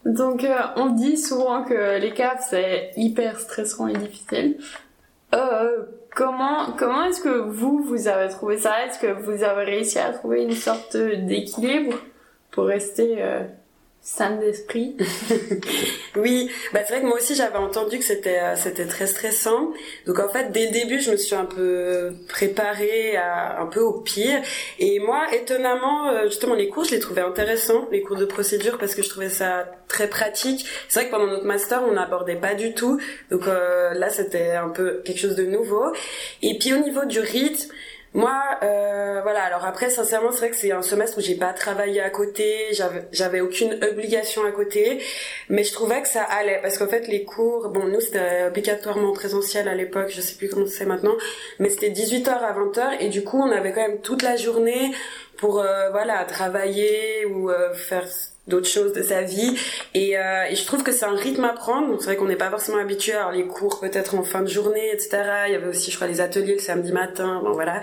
Donc 0.06 0.44
euh, 0.44 0.56
on 0.76 0.92
dit 0.92 1.18
souvent 1.18 1.64
que 1.64 2.00
les 2.00 2.14
caves 2.14 2.46
c'est 2.48 2.92
hyper 2.96 3.40
stressant 3.40 3.88
et 3.88 3.98
difficile. 3.98 4.58
comment 6.16 6.74
comment 6.78 7.06
est-ce 7.06 7.22
que 7.22 7.50
vous 7.50 7.82
vous 7.84 8.08
avez 8.08 8.30
trouvé 8.30 8.60
ça? 8.60 8.86
Est-ce 8.86 9.00
que 9.00 9.12
vous 9.12 9.44
avez 9.44 9.64
réussi 9.64 9.98
à 9.98 10.14
trouver 10.14 10.44
une 10.44 10.52
sorte 10.52 10.96
d'équilibre 10.96 11.96
pour 12.52 12.66
rester 12.66 13.24
saine 14.04 14.40
d'esprit. 14.40 14.98
oui, 16.16 16.50
bah 16.74 16.80
c'est 16.84 16.94
vrai 16.94 17.02
que 17.02 17.08
moi 17.08 17.18
aussi 17.18 17.36
j'avais 17.36 17.58
entendu 17.58 18.00
que 18.00 18.04
c'était 18.04 18.40
euh, 18.40 18.56
c'était 18.56 18.88
très 18.88 19.06
stressant. 19.06 19.74
Donc 20.08 20.18
en 20.18 20.28
fait 20.28 20.52
dès 20.52 20.66
le 20.66 20.72
début 20.72 21.00
je 21.00 21.12
me 21.12 21.18
suis 21.18 21.36
un 21.36 21.46
peu 21.46 22.12
préparée 22.28 23.16
à 23.16 23.62
un 23.62 23.68
peu 23.68 23.80
au 23.80 24.02
pire. 24.02 24.42
Et 24.80 25.00
moi 25.00 25.28
étonnamment 25.34 26.10
euh, 26.10 26.24
justement 26.26 26.56
les 26.56 26.68
cours 26.68 26.84
je 26.84 26.92
les 26.92 27.00
trouvais 27.00 27.22
intéressants, 27.22 27.88
les 27.92 28.02
cours 28.02 28.18
de 28.18 28.26
procédure 28.26 28.80
parce 28.80 28.96
que 28.96 29.04
je 29.04 29.10
trouvais 29.10 29.30
ça 29.30 29.72
très 29.88 30.08
pratique. 30.08 30.66
C'est 30.90 31.02
vrai 31.02 31.10
que 31.10 31.16
pendant 31.16 31.28
notre 31.28 31.46
master 31.46 31.84
on 31.88 31.92
n'abordait 31.92 32.38
pas 32.38 32.56
du 32.56 32.74
tout. 32.74 33.00
Donc 33.30 33.48
euh, 33.48 33.94
là 33.94 34.10
c'était 34.10 34.54
un 34.54 34.70
peu 34.70 35.04
quelque 35.06 35.20
chose 35.20 35.36
de 35.36 35.46
nouveau. 35.46 35.94
Et 36.42 36.58
puis 36.58 36.74
au 36.74 36.80
niveau 36.80 37.06
du 37.06 37.20
rythme 37.20 37.72
moi, 38.14 38.42
euh, 38.62 39.22
voilà. 39.22 39.44
Alors 39.44 39.66
après, 39.66 39.90
sincèrement, 39.90 40.32
c'est 40.32 40.40
vrai 40.40 40.50
que 40.50 40.56
c'est 40.58 40.72
un 40.72 40.82
semestre 40.82 41.18
où 41.18 41.22
j'ai 41.22 41.36
pas 41.36 41.54
travaillé 41.54 42.02
à 42.02 42.10
côté, 42.10 42.68
j'avais, 43.12 43.40
aucune 43.42 43.74
obligation 43.84 44.44
à 44.46 44.52
côté, 44.52 45.02
mais 45.50 45.64
je 45.64 45.72
trouvais 45.72 46.02
que 46.02 46.08
ça 46.10 46.24
allait 46.24 46.60
parce 46.62 46.78
qu'en 46.78 46.88
fait, 46.88 47.08
les 47.08 47.24
cours, 47.24 47.70
bon, 47.70 47.86
nous 47.86 48.02
c'était 48.02 48.46
obligatoirement 48.48 49.14
présentiel 49.14 49.68
à 49.70 49.76
l'époque, 49.76 50.10
je 50.10 50.20
sais 50.20 50.36
plus 50.36 50.50
comment 50.50 50.68
c'est 50.68 50.86
maintenant, 50.86 51.16
mais 51.60 51.70
c'était 51.70 51.90
18h 51.90 52.30
à 52.30 52.54
20h 52.54 52.98
et 53.00 53.08
du 53.10 53.24
coup, 53.24 53.40
on 53.42 53.52
avait 53.52 53.72
quand 53.72 53.88
même 53.88 54.02
toute 54.02 54.24
la 54.24 54.36
journée 54.36 54.92
pour 55.38 55.60
euh, 55.60 55.90
voilà 55.92 56.26
travailler 56.26 57.26
ou 57.26 57.50
euh, 57.50 57.74
faire 57.74 58.08
d'autres 58.48 58.68
choses 58.68 58.94
de 58.94 59.04
sa 59.04 59.22
vie. 59.22 59.58
Et, 59.94 60.18
euh, 60.18 60.46
et 60.50 60.56
je 60.56 60.66
trouve 60.66 60.84
que 60.84 60.92
c'est 60.92 61.06
un 61.06 61.16
rythme 61.16 61.44
à 61.44 61.54
prendre. 61.54 61.88
Donc 61.88 62.00
c'est 62.00 62.08
vrai 62.08 62.16
qu'on 62.16 62.26
n'est 62.26 62.36
pas 62.36 62.50
forcément 62.50 62.80
habitué 62.80 63.14
à 63.14 63.32
les 63.32 63.46
cours 63.46 63.80
peut-être 63.80 64.16
en 64.16 64.24
fin 64.24 64.42
de 64.42 64.48
journée 64.48 64.92
etc 64.92 65.24
il 65.48 65.54
y 65.54 65.56
avait 65.56 65.68
aussi 65.68 65.92
je 65.92 65.96
crois 65.96 66.08
les 66.08 66.22
ateliers 66.22 66.54
le 66.54 66.60
samedi 66.60 66.92
matin 66.92 67.42
bon 67.44 67.52
voilà. 67.54 67.82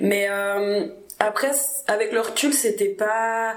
Mais 0.00 0.28
euh, 0.30 0.86
après 1.18 1.50
avec 1.86 2.12
le 2.12 2.20
recul 2.20 2.52
c'était 2.52 2.88
pas 2.88 3.54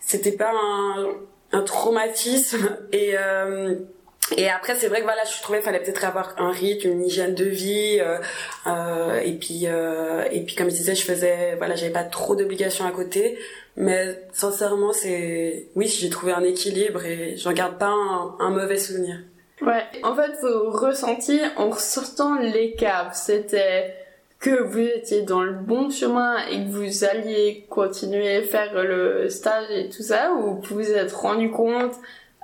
c'était 0.00 0.32
pas 0.32 0.52
un, 0.52 1.06
un 1.52 1.62
traumatisme. 1.62 2.76
Et 2.92 3.12
euh, 3.18 3.76
et 4.34 4.48
après, 4.48 4.74
c'est 4.74 4.88
vrai 4.88 4.98
que 4.98 5.04
voilà, 5.04 5.22
je 5.24 5.40
trouvais 5.40 5.58
qu'il 5.58 5.66
fallait 5.66 5.82
peut-être 5.82 6.04
avoir 6.04 6.34
un 6.38 6.50
rythme, 6.50 6.88
une 6.88 7.04
hygiène 7.04 7.34
de 7.34 7.44
vie, 7.44 7.98
euh, 8.00 8.18
euh, 8.66 9.20
et 9.20 9.32
puis 9.32 9.66
euh, 9.66 10.24
et 10.32 10.40
puis 10.40 10.56
comme 10.56 10.68
je 10.68 10.74
disais, 10.74 10.94
je 10.94 11.04
faisais 11.04 11.54
voilà, 11.56 11.76
j'avais 11.76 11.92
pas 11.92 12.02
trop 12.02 12.34
d'obligations 12.34 12.86
à 12.86 12.90
côté, 12.90 13.38
mais 13.76 14.20
sincèrement, 14.32 14.92
c'est 14.92 15.68
oui, 15.76 15.86
j'ai 15.86 16.10
trouvé 16.10 16.32
un 16.32 16.42
équilibre 16.42 17.04
et 17.04 17.36
j'en 17.36 17.52
garde 17.52 17.78
pas 17.78 17.92
un, 18.40 18.50
mauvais 18.50 18.78
souvenir. 18.78 19.20
Ouais, 19.62 19.84
en 20.02 20.14
fait, 20.16 20.32
vos 20.42 20.70
ressentis 20.70 21.40
en 21.56 21.72
sortant 21.72 22.36
les 22.40 22.72
caves, 22.72 23.12
c'était 23.14 23.94
que 24.40 24.62
vous 24.62 24.80
étiez 24.80 25.22
dans 25.22 25.42
le 25.42 25.52
bon 25.52 25.88
chemin 25.88 26.36
et 26.48 26.64
que 26.64 26.68
vous 26.68 27.04
alliez 27.04 27.64
continuer 27.70 28.36
à 28.36 28.42
faire 28.42 28.82
le 28.82 29.30
stage 29.30 29.70
et 29.70 29.88
tout 29.88 30.02
ça, 30.02 30.32
ou 30.32 30.60
vous 30.60 30.74
vous 30.74 30.90
êtes 30.90 31.12
rendu 31.12 31.50
compte 31.50 31.94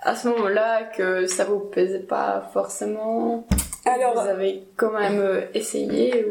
à 0.02 0.14
ce 0.14 0.28
moment-là 0.28 0.85
que 0.85 1.26
ça 1.26 1.44
vous 1.44 1.61
plaisait 1.61 2.00
pas 2.00 2.49
forcément? 2.52 3.47
Alors, 3.85 4.14
vous 4.14 4.28
avez 4.28 4.62
quand 4.76 4.92
même 4.92 5.18
euh, 5.18 5.40
essayé 5.54 6.25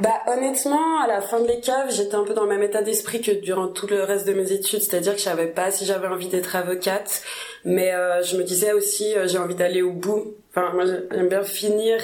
Bah 0.00 0.10
honnêtement, 0.26 1.00
à 1.00 1.06
la 1.06 1.20
fin 1.20 1.38
de 1.38 1.46
l'école, 1.46 1.88
j'étais 1.90 2.16
un 2.16 2.24
peu 2.24 2.34
dans 2.34 2.42
le 2.42 2.48
même 2.48 2.64
état 2.64 2.82
d'esprit 2.82 3.20
que 3.20 3.30
durant 3.30 3.68
tout 3.68 3.86
le 3.86 4.02
reste 4.02 4.26
de 4.26 4.32
mes 4.32 4.50
études, 4.50 4.80
c'est-à-dire 4.80 5.12
que 5.12 5.18
je 5.18 5.24
savais 5.24 5.46
pas 5.46 5.70
si 5.70 5.86
j'avais 5.86 6.08
envie 6.08 6.26
d'être 6.26 6.56
avocate, 6.56 7.22
mais 7.64 7.94
euh, 7.94 8.24
je 8.24 8.36
me 8.36 8.42
disais 8.42 8.72
aussi 8.72 9.14
euh, 9.14 9.28
j'ai 9.28 9.38
envie 9.38 9.54
d'aller 9.54 9.82
au 9.82 9.92
bout 9.92 10.34
Enfin, 10.58 10.72
moi, 10.72 10.84
j'aime 10.86 11.28
bien 11.28 11.42
finir. 11.42 11.98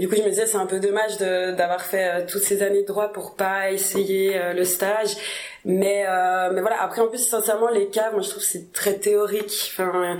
Du 0.00 0.08
coup, 0.08 0.16
je 0.16 0.22
me 0.22 0.28
disais, 0.28 0.48
c'est 0.48 0.56
un 0.56 0.66
peu 0.66 0.80
dommage 0.80 1.18
d'avoir 1.18 1.82
fait 1.82 2.08
euh, 2.08 2.26
toutes 2.28 2.42
ces 2.42 2.64
années 2.64 2.82
de 2.82 2.86
droit 2.88 3.12
pour 3.12 3.36
pas 3.36 3.70
essayer 3.70 4.36
le 4.52 4.64
stage. 4.64 5.10
Mais, 5.64 6.04
mais 6.52 6.60
voilà. 6.60 6.82
Après, 6.82 7.00
en 7.00 7.06
plus, 7.06 7.24
sincèrement, 7.24 7.68
les 7.68 7.86
caves, 7.90 8.14
moi, 8.14 8.22
je 8.22 8.30
trouve 8.30 8.42
que 8.42 8.48
c'est 8.48 8.72
très 8.72 8.94
théorique. 8.94 9.70
Enfin, 9.70 10.18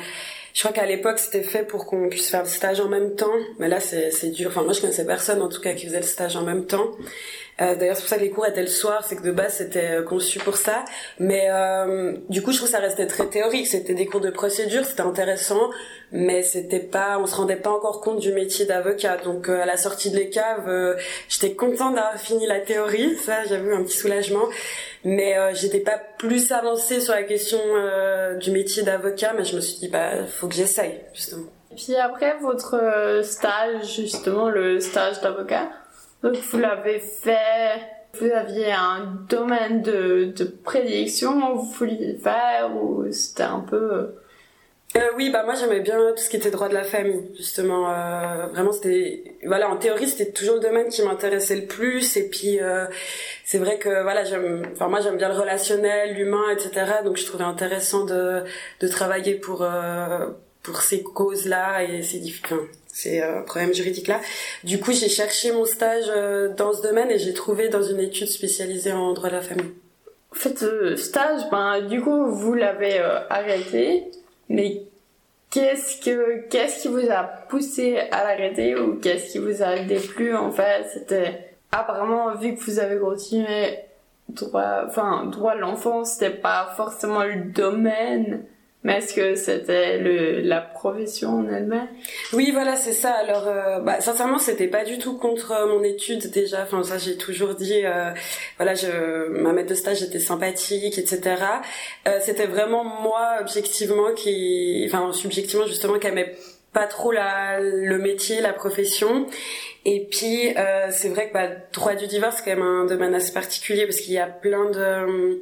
je 0.55 0.61
crois 0.61 0.73
qu'à 0.73 0.87
l'époque, 0.87 1.19
c'était 1.19 1.43
fait 1.43 1.63
pour 1.63 1.87
qu'on 1.87 2.09
puisse 2.09 2.31
faire 2.31 2.43
le 2.43 2.49
stage 2.49 2.81
en 2.81 2.89
même 2.89 3.15
temps. 3.15 3.33
Mais 3.59 3.69
là, 3.69 3.81
c'est 3.81 4.31
dur. 4.31 4.51
Enfin, 4.51 4.63
moi, 4.63 4.73
je 4.73 4.81
connaissais 4.81 5.07
personne, 5.07 5.41
en 5.41 5.49
tout 5.49 5.61
cas, 5.61 5.73
qui 5.73 5.87
faisait 5.87 6.01
le 6.01 6.07
stage 6.07 6.37
en 6.37 6.43
même 6.43 6.67
temps. 6.67 6.91
Euh, 7.63 7.77
D'ailleurs, 7.77 7.97
c'est 7.97 8.03
pour 8.03 8.09
ça 8.09 8.17
que 8.17 8.23
les 8.23 8.31
cours 8.31 8.47
étaient 8.47 8.63
le 8.63 8.67
soir, 8.67 9.05
c'est 9.07 9.17
que 9.17 9.23
de 9.23 9.31
base 9.31 9.55
c'était 9.55 9.93
euh, 9.93 10.03
conçu 10.03 10.39
pour 10.41 10.57
ça. 10.57 10.85
Mais 11.19 11.47
euh, 11.51 12.17
du 12.29 12.43
coup, 12.43 12.51
je 12.51 12.57
trouve 12.57 12.69
que 12.69 12.73
ça 12.75 12.81
restait 12.81 13.07
très 13.07 13.27
théorique. 13.27 13.67
C'était 13.67 13.95
des 13.95 14.07
cours 14.07 14.21
de 14.21 14.31
procédure, 14.31 14.85
c'était 14.85 15.03
intéressant, 15.03 15.71
mais 16.11 16.43
c'était 16.43 16.81
pas, 16.81 17.19
on 17.19 17.27
se 17.27 17.37
rendait 17.37 17.57
pas 17.57 17.71
encore 17.71 18.01
compte 18.01 18.19
du 18.19 18.33
métier 18.33 18.65
d'avocat. 18.65 19.17
Donc 19.19 19.49
euh, 19.49 19.63
à 19.63 19.67
la 19.67 19.77
sortie 19.77 20.11
de 20.11 20.17
l'écave, 20.17 20.69
euh, 20.69 20.97
j'étais 21.29 21.55
contente 21.55 21.95
d'avoir 21.95 22.19
fini 22.19 22.47
la 22.47 22.61
théorie, 22.61 23.17
ça 23.17 23.45
j'avoue 23.45 23.73
un 23.73 23.85
petit 23.85 23.97
soulagement. 23.97 24.45
Mais 25.05 25.35
j'étais 25.55 25.81
pas 25.81 26.01
plus 26.17 26.53
avancée 26.53 27.01
sur 27.01 27.13
la 27.13 27.25
question 27.25 27.59
du 28.41 28.53
métier 28.53 28.85
d'avocat, 28.85 29.33
mais 29.37 29.45
je 29.45 29.57
me 29.57 29.61
suis 29.61 29.81
dit 29.81 29.89
bah 29.89 30.27
faut 30.29 30.47
que 30.47 30.55
j'essaye 30.55 31.01
justement. 31.13 31.47
Et 31.73 31.75
puis 31.75 31.97
après 31.97 32.37
votre 32.41 33.21
stage, 33.25 33.97
justement 33.97 34.49
le 34.49 34.79
stage 34.79 35.21
d'avocat 35.21 35.69
vous 36.23 36.59
l'avez 36.59 37.01
fait, 37.01 37.81
vous 38.19 38.31
aviez 38.31 38.73
un 38.73 39.25
domaine 39.29 39.83
de, 39.83 40.33
de 40.37 40.45
prédilection, 40.45 41.57
vous 41.57 41.63
vouliez 41.63 42.17
faire 42.23 42.71
ou 42.77 43.11
c'était 43.11 43.43
un 43.43 43.61
peu... 43.61 44.15
Euh, 44.95 45.01
oui, 45.17 45.31
bah 45.31 45.43
moi 45.43 45.55
j'aimais 45.55 45.81
bien 45.81 45.97
tout 46.15 46.23
ce 46.23 46.29
qui 46.29 46.37
était 46.37 46.51
droit 46.51 46.69
de 46.69 46.75
la 46.75 46.85
famille, 46.85 47.23
justement. 47.35 47.91
Euh, 47.91 48.47
vraiment, 48.49 48.73
c'était, 48.73 49.39
voilà, 49.47 49.71
en 49.71 49.77
théorie 49.79 50.07
c'était 50.07 50.33
toujours 50.33 50.57
le 50.57 50.61
domaine 50.61 50.89
qui 50.89 51.03
m'intéressait 51.03 51.57
le 51.57 51.67
plus. 51.67 52.15
Et 52.19 52.29
puis 52.29 52.61
euh, 52.61 52.85
c'est 53.45 53.57
vrai 53.57 53.79
que 53.79 54.03
voilà, 54.03 54.25
j'aime, 54.25 54.63
enfin 54.73 54.89
moi 54.89 55.01
j'aime 55.01 55.17
bien 55.17 55.31
le 55.31 55.35
relationnel, 55.35 56.15
l'humain, 56.15 56.51
etc. 56.51 56.93
Donc 57.05 57.17
je 57.17 57.25
trouvais 57.25 57.45
intéressant 57.45 58.05
de 58.05 58.43
de 58.81 58.89
travailler 58.89 59.35
pour 59.37 59.63
euh, 59.63 60.29
pour 60.63 60.83
ces 60.83 61.03
causes-là 61.03 61.85
et 61.85 62.03
ces 62.03 62.19
différents 62.19 62.61
ces 62.93 63.23
euh, 63.23 63.41
problèmes 63.41 63.73
juridiques 63.73 64.07
là. 64.07 64.21
Du 64.63 64.79
coup, 64.79 64.93
j'ai 64.93 65.09
cherché 65.09 65.51
mon 65.51 65.65
stage 65.65 66.05
euh, 66.09 66.55
dans 66.55 66.73
ce 66.73 66.83
domaine 66.83 67.11
et 67.11 67.19
j'ai 67.19 67.33
trouvé 67.33 67.69
dans 67.69 67.83
une 67.83 67.99
étude 67.99 68.29
spécialisée 68.29 68.93
en 68.93 69.13
droit 69.15 69.31
de 69.31 69.35
la 69.35 69.41
famille. 69.41 69.73
En 70.31 70.35
fait, 70.35 70.59
ce 70.59 70.97
stage, 70.97 71.43
ben 71.51 71.81
du 71.81 72.01
coup, 72.01 72.27
vous 72.27 72.55
l'avez 72.55 73.01
euh, 73.01 73.19
arrêté, 73.29 74.11
mais 74.49 74.83
qu'est-ce 75.51 76.01
que 76.03 76.49
qu'est-ce 76.49 76.83
qui 76.83 76.89
vous 76.89 77.11
a 77.11 77.23
poussé 77.49 77.99
à 78.11 78.25
l'arrêter 78.25 78.79
ou 78.79 78.97
qu'est-ce 78.97 79.33
qui 79.33 79.39
vous 79.39 79.63
a 79.63 79.79
déplu 79.81 80.37
en 80.37 80.53
fait? 80.53 80.87
C'était 80.93 81.57
apparemment 81.73 82.35
vu 82.37 82.55
que 82.55 82.61
vous 82.61 82.79
avez 82.79 82.99
continué 82.99 83.79
droit, 84.29 84.85
enfin 84.87 85.27
droit 85.27 85.55
de 85.55 85.61
l'enfance, 85.61 86.15
c'était 86.15 86.31
pas 86.31 86.73
forcément 86.77 87.25
le 87.25 87.53
domaine 87.53 88.45
mais 88.85 88.99
est-ce 88.99 89.15
que 89.15 89.37
c'était 89.37 89.99
le 89.99 90.41
la 90.41 90.61
profession 90.61 91.39
en 91.39 91.49
elle-même? 91.49 91.87
Oui, 92.33 92.51
voilà, 92.51 92.75
c'est 92.77 92.93
ça. 92.93 93.13
Alors, 93.13 93.47
euh, 93.47 93.79
bah, 93.79 94.01
sincèrement, 94.01 94.39
c'était 94.39 94.67
pas 94.67 94.85
du 94.85 94.99
tout 94.99 95.17
contre 95.17 95.55
mon 95.69 95.85
étude 95.85 96.31
déjà. 96.31 96.63
Enfin, 96.63 96.83
ça, 96.83 96.99
j'ai 96.99 97.17
toujours 97.17 97.55
dit. 97.55 97.83
Euh, 97.85 98.11
voilà, 98.57 98.75
je, 98.75 99.29
ma 99.29 99.53
maître 99.53 99.69
de 99.69 99.75
stage 99.75 100.03
était 100.03 100.19
sympathique, 100.19 100.99
etc. 100.99 101.37
Euh, 102.09 102.19
c'était 102.23 102.47
vraiment 102.47 102.83
moi, 102.83 103.37
objectivement, 103.41 104.13
qui, 104.15 104.85
enfin, 104.89 105.13
subjectivement 105.13 105.67
justement, 105.67 105.99
qui 106.01 106.09
aimait 106.09 106.35
pas 106.73 106.87
trop 106.87 107.13
la, 107.13 107.61
le 107.61 107.99
métier, 107.99 108.41
la 108.41 108.53
profession. 108.53 109.27
Et 109.85 110.09
puis, 110.11 110.57
euh, 110.57 110.89
c'est 110.91 111.09
vrai 111.09 111.29
que 111.29 111.35
bah, 111.35 111.49
droit 111.73 111.95
du 111.95 112.07
divorce, 112.07 112.37
c'est 112.39 112.45
quand 112.45 112.57
même 112.57 112.67
un 112.67 112.85
domaine 112.87 113.15
assez 113.15 113.33
particulier 113.33 113.85
parce 113.87 114.01
qu'il 114.01 114.15
y 114.15 114.19
a 114.19 114.27
plein 114.27 114.71
de 114.71 115.41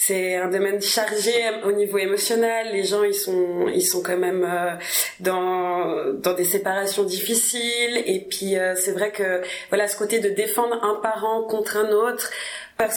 c'est 0.00 0.36
un 0.36 0.48
domaine 0.48 0.80
chargé 0.80 1.32
au 1.64 1.72
niveau 1.72 1.98
émotionnel. 1.98 2.68
Les 2.72 2.84
gens, 2.84 3.02
ils 3.02 3.14
sont, 3.14 3.66
ils 3.74 3.82
sont 3.82 4.00
quand 4.00 4.16
même 4.16 4.46
euh, 4.48 4.76
dans 5.18 6.14
dans 6.14 6.34
des 6.34 6.44
séparations 6.44 7.02
difficiles. 7.02 8.04
Et 8.06 8.20
puis 8.20 8.56
euh, 8.56 8.76
c'est 8.76 8.92
vrai 8.92 9.10
que 9.10 9.42
voilà, 9.70 9.88
ce 9.88 9.96
côté 9.96 10.20
de 10.20 10.28
défendre 10.28 10.78
un 10.84 10.94
parent 11.02 11.42
contre 11.42 11.76
un 11.76 11.90
autre. 11.90 12.30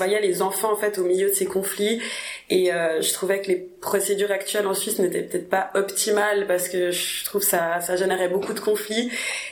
Il 0.05 0.11
y 0.11 0.15
a 0.15 0.19
les 0.19 0.43
enfants 0.43 0.71
en 0.71 0.75
fait 0.75 0.99
au 0.99 1.03
milieu 1.03 1.29
de 1.29 1.33
ces 1.33 1.47
conflits 1.47 1.99
et 2.51 2.71
euh, 2.71 3.01
je 3.01 3.11
trouvais 3.13 3.41
que 3.41 3.47
les 3.47 3.55
procédures 3.55 4.29
actuelles 4.29 4.67
en 4.67 4.75
Suisse 4.75 4.99
n'étaient 4.99 5.23
peut-être 5.23 5.49
pas 5.49 5.71
optimales 5.73 6.45
parce 6.45 6.69
que 6.69 6.91
je 6.91 7.25
trouve 7.25 7.41
ça 7.41 7.81
ça 7.81 7.95
générait 7.95 8.29
beaucoup 8.29 8.53
de 8.53 8.59
conflits 8.59 9.09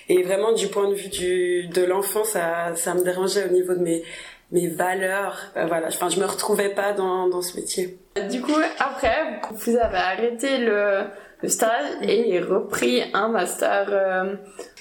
et 0.07 0.21
vraiment 0.21 0.51
du 0.51 0.67
point 0.67 0.87
de 0.87 0.93
vue 0.93 1.09
du 1.09 1.67
de 1.69 1.81
l'enfant 1.83 2.23
ça 2.23 2.75
ça 2.75 2.93
me 2.93 3.03
dérangeait 3.03 3.45
au 3.49 3.51
niveau 3.51 3.73
de 3.73 3.79
mes 3.79 4.03
mes 4.51 4.67
valeurs. 4.67 5.37
Euh, 5.55 5.65
voilà, 5.65 5.87
enfin, 5.87 6.09
je 6.09 6.19
me 6.19 6.25
retrouvais 6.25 6.69
pas 6.69 6.93
dans, 6.93 7.27
dans 7.27 7.41
ce 7.41 7.55
métier. 7.55 7.99
Du 8.29 8.41
coup, 8.41 8.59
après, 8.79 9.41
vous 9.51 9.77
avez 9.77 9.97
arrêté 9.97 10.57
le, 10.57 11.03
le 11.41 11.49
stage 11.49 11.85
et 12.01 12.39
repris 12.39 13.03
un 13.13 13.29
master. 13.29 13.87
Euh, 13.89 14.35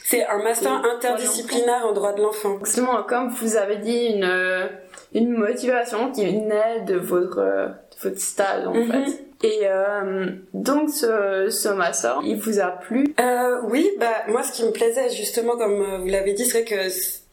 c'est 0.05 0.27
un 0.27 0.43
master 0.43 0.83
interdisciplinaire 0.97 1.85
en 1.87 1.93
droit 1.93 2.15
de 2.15 2.23
l'enfant. 2.23 2.59
Justement, 2.65 3.03
comme 3.03 3.29
vous 3.29 3.57
avez 3.57 3.77
dit, 3.77 4.07
une, 4.07 4.69
une 5.13 5.33
motivation 5.33 6.13
qui 6.13 6.25
venait 6.25 6.81
de 6.87 6.97
votre, 6.97 7.37
de 7.37 8.09
votre 8.09 8.21
stage 8.21 8.67
en 8.67 8.75
mhm. 8.75 8.91
fait. 8.91 9.28
Et 9.45 9.61
euh, 9.65 10.27
donc 10.53 10.91
ce, 10.91 11.49
ce 11.49 11.69
master, 11.69 12.19
il 12.25 12.37
vous 12.39 12.59
a 12.59 12.71
plu? 12.71 13.15
Euh, 13.21 13.61
Oui, 13.65 13.89
bah 14.01 14.25
moi 14.29 14.43
ce 14.43 14.51
qui 14.53 14.65
me 14.65 14.73
plaisait 14.73 15.11
justement, 15.11 15.57
comme 15.57 15.81
euh, 15.81 15.99
vous 15.99 16.09
l'avez 16.09 16.33
dit, 16.33 16.45
c'est 16.45 16.65
que 16.65 16.75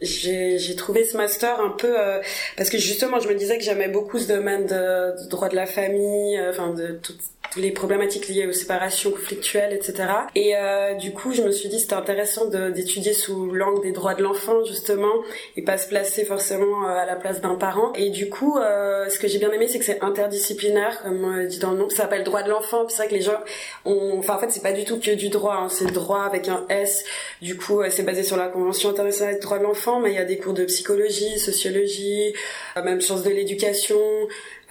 j'ai 0.01 0.75
trouvé 0.75 1.03
ce 1.05 1.17
master 1.17 1.59
un 1.59 1.69
peu 1.69 1.99
euh, 1.99 2.19
parce 2.57 2.69
que 2.69 2.77
justement 2.77 3.19
je 3.19 3.27
me 3.27 3.33
disais 3.33 3.57
que 3.57 3.63
j'aimais 3.63 3.87
beaucoup 3.87 4.19
ce 4.19 4.27
domaine 4.27 4.67
de, 4.67 5.23
de, 5.23 5.29
droit 5.29 5.49
de 5.49 5.55
la 5.55 5.65
famille, 5.65 6.37
euh, 6.37 6.51
enfin 6.51 6.73
de 6.73 6.99
toute 7.01 7.19
les 7.57 7.71
problématiques 7.71 8.27
liées 8.27 8.47
aux 8.47 8.53
séparations 8.53 9.11
conflictuelles, 9.11 9.73
etc. 9.73 10.09
Et 10.35 10.55
euh, 10.55 10.93
du 10.95 11.13
coup, 11.13 11.33
je 11.33 11.41
me 11.41 11.51
suis 11.51 11.69
dit 11.69 11.79
c'était 11.79 11.93
intéressant 11.93 12.45
d'étudier 12.45 13.13
sous 13.13 13.51
l'angle 13.51 13.81
des 13.81 13.91
droits 13.91 14.13
de 14.13 14.23
l'enfant 14.23 14.63
justement 14.65 15.13
et 15.55 15.61
pas 15.61 15.77
se 15.77 15.87
placer 15.87 16.25
forcément 16.25 16.87
euh, 16.87 16.95
à 16.95 17.05
la 17.05 17.15
place 17.15 17.41
d'un 17.41 17.55
parent. 17.55 17.93
Et 17.93 18.09
du 18.09 18.29
coup, 18.29 18.57
euh, 18.57 19.09
ce 19.09 19.19
que 19.19 19.27
j'ai 19.27 19.39
bien 19.39 19.51
aimé, 19.51 19.67
c'est 19.67 19.79
que 19.79 19.85
c'est 19.85 20.03
interdisciplinaire, 20.03 21.01
comme 21.01 21.23
on 21.23 21.45
dit 21.45 21.59
dans 21.59 21.71
le 21.71 21.77
nom. 21.77 21.89
Ça 21.89 22.03
s'appelle 22.03 22.23
droit 22.23 22.43
de 22.43 22.49
l'enfant. 22.49 22.87
C'est 22.89 22.97
vrai 22.97 23.07
que 23.07 23.13
les 23.13 23.21
gens, 23.21 23.39
ont... 23.85 24.19
enfin 24.19 24.35
en 24.35 24.39
fait, 24.39 24.51
c'est 24.51 24.63
pas 24.63 24.73
du 24.73 24.83
tout 24.83 24.99
que 24.99 25.11
du 25.11 25.29
droit. 25.29 25.55
Hein. 25.55 25.69
C'est 25.69 25.91
droit 25.91 26.23
avec 26.23 26.47
un 26.47 26.65
S. 26.69 27.03
Du 27.41 27.57
coup, 27.57 27.81
euh, 27.81 27.89
c'est 27.89 28.03
basé 28.03 28.23
sur 28.23 28.37
la 28.37 28.47
Convention 28.47 28.89
internationale 28.89 29.35
des 29.35 29.39
droits 29.39 29.59
de 29.59 29.63
l'enfant, 29.63 29.99
mais 29.99 30.11
il 30.11 30.15
y 30.15 30.19
a 30.19 30.25
des 30.25 30.37
cours 30.37 30.53
de 30.53 30.65
psychologie, 30.65 31.39
sociologie, 31.39 32.33
euh, 32.77 32.83
même 32.83 33.01
sciences 33.01 33.23
de 33.23 33.29
l'éducation 33.29 33.99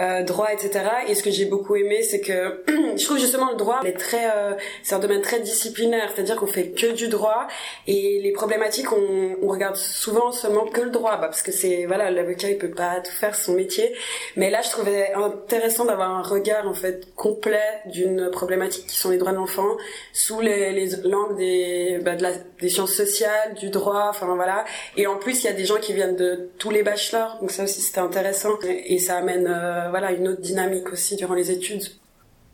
euh, 0.00 0.22
droit, 0.22 0.48
etc. 0.52 0.84
Et 1.08 1.14
ce 1.14 1.22
que 1.22 1.30
j'ai 1.30 1.44
beaucoup 1.44 1.76
aimé, 1.76 2.02
c'est 2.02 2.20
que 2.20 2.64
je 2.96 3.04
trouve 3.04 3.18
justement 3.18 3.50
le 3.50 3.56
droit 3.56 3.80
est 3.84 3.94
euh, 4.14 4.54
c'est 4.82 4.94
un 4.94 4.98
domaine 4.98 5.22
très 5.22 5.40
disciplinaire, 5.40 6.10
c'est-à-dire 6.14 6.36
qu'on 6.36 6.46
fait 6.46 6.70
que 6.70 6.92
du 6.92 7.08
droit 7.08 7.46
et 7.86 8.20
les 8.22 8.32
problématiques, 8.32 8.92
on, 8.92 9.36
on 9.42 9.48
regarde 9.48 9.76
souvent 9.76 10.32
seulement 10.32 10.66
que 10.66 10.80
le 10.80 10.90
droit, 10.90 11.12
bah, 11.12 11.28
parce 11.28 11.42
que 11.42 11.52
c'est 11.52 11.86
voilà, 11.86 12.10
l'avocat 12.10 12.50
il 12.50 12.58
peut 12.58 12.70
pas 12.70 13.00
tout 13.00 13.12
faire 13.12 13.34
son 13.34 13.54
métier. 13.54 13.94
Mais 14.36 14.50
là, 14.50 14.62
je 14.62 14.70
trouvais 14.70 15.12
intéressant 15.12 15.84
d'avoir 15.84 16.10
un 16.10 16.22
regard 16.22 16.68
en 16.68 16.74
fait 16.74 17.14
complet 17.14 17.80
d'une 17.86 18.30
problématique 18.30 18.86
qui 18.86 18.96
sont 18.96 19.10
les 19.10 19.18
droits 19.18 19.32
de 19.32 19.36
l'enfant 19.36 19.76
sous 20.12 20.40
les, 20.40 20.72
les 20.72 20.88
langues 21.04 21.36
des, 21.36 22.00
bah, 22.02 22.16
de 22.16 22.22
la, 22.22 22.32
des 22.60 22.68
sciences 22.68 22.94
sociales, 22.94 23.54
du 23.54 23.70
droit, 23.70 24.06
enfin 24.08 24.34
voilà. 24.34 24.64
Et 24.96 25.06
en 25.06 25.16
plus, 25.16 25.42
il 25.42 25.46
y 25.46 25.50
a 25.50 25.52
des 25.52 25.64
gens 25.64 25.76
qui 25.76 25.92
viennent 25.92 26.16
de 26.16 26.50
tous 26.58 26.70
les 26.70 26.82
bachelors, 26.82 27.38
donc 27.40 27.50
ça 27.50 27.64
aussi 27.64 27.80
c'était 27.80 28.00
intéressant 28.00 28.58
et, 28.62 28.98
ça 28.98 29.16
amène 29.16 29.46
euh, 29.48 29.83
voilà 29.90 30.12
une 30.12 30.28
autre 30.28 30.40
dynamique 30.40 30.92
aussi 30.92 31.16
durant 31.16 31.34
les 31.34 31.50
études. 31.50 31.84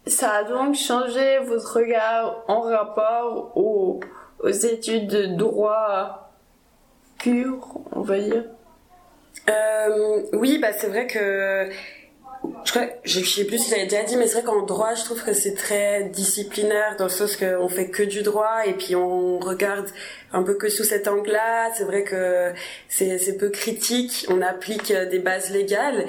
Ça 0.07 0.33
a 0.33 0.45
donc 0.45 0.75
changé 0.75 1.39
votre 1.41 1.77
regard 1.77 2.45
en 2.49 2.63
rapport 2.63 3.53
aux, 3.57 4.01
études 4.45 5.09
de 5.09 5.27
droit 5.27 6.33
pur, 7.19 7.81
on 7.93 8.01
va 8.01 8.19
dire? 8.19 8.45
Euh, 9.49 10.23
oui, 10.33 10.59
bah 10.59 10.73
c'est 10.73 10.89
vrai 10.89 11.07
que 11.07 11.71
je 12.65 12.71
crois, 12.71 12.87
je 13.05 13.21
sais 13.21 13.45
plus 13.45 13.59
si 13.59 13.71
j'avais 13.71 13.85
déjà 13.87 14.03
dit, 14.03 14.17
mais 14.17 14.27
c'est 14.27 14.41
vrai 14.41 14.45
qu'en 14.45 14.63
droit, 14.65 14.95
je 14.95 15.05
trouve 15.05 15.23
que 15.23 15.33
c'est 15.33 15.55
très 15.55 16.05
disciplinaire 16.05 16.97
dans 16.97 17.05
le 17.05 17.11
sens 17.11 17.37
qu'on 17.37 17.69
fait 17.69 17.91
que 17.91 18.03
du 18.03 18.23
droit 18.23 18.67
et 18.67 18.73
puis 18.73 18.97
on 18.97 19.39
regarde 19.39 19.89
un 20.33 20.43
peu 20.43 20.55
que 20.55 20.69
sous 20.69 20.85
cet 20.85 21.09
angle-là. 21.09 21.71
C'est 21.75 21.85
vrai 21.85 22.05
que 22.05 22.53
c'est 22.89 23.37
peu 23.39 23.51
critique, 23.51 24.27
on 24.31 24.41
applique 24.41 24.93
des 24.93 25.19
bases 25.19 25.51
légales. 25.51 26.07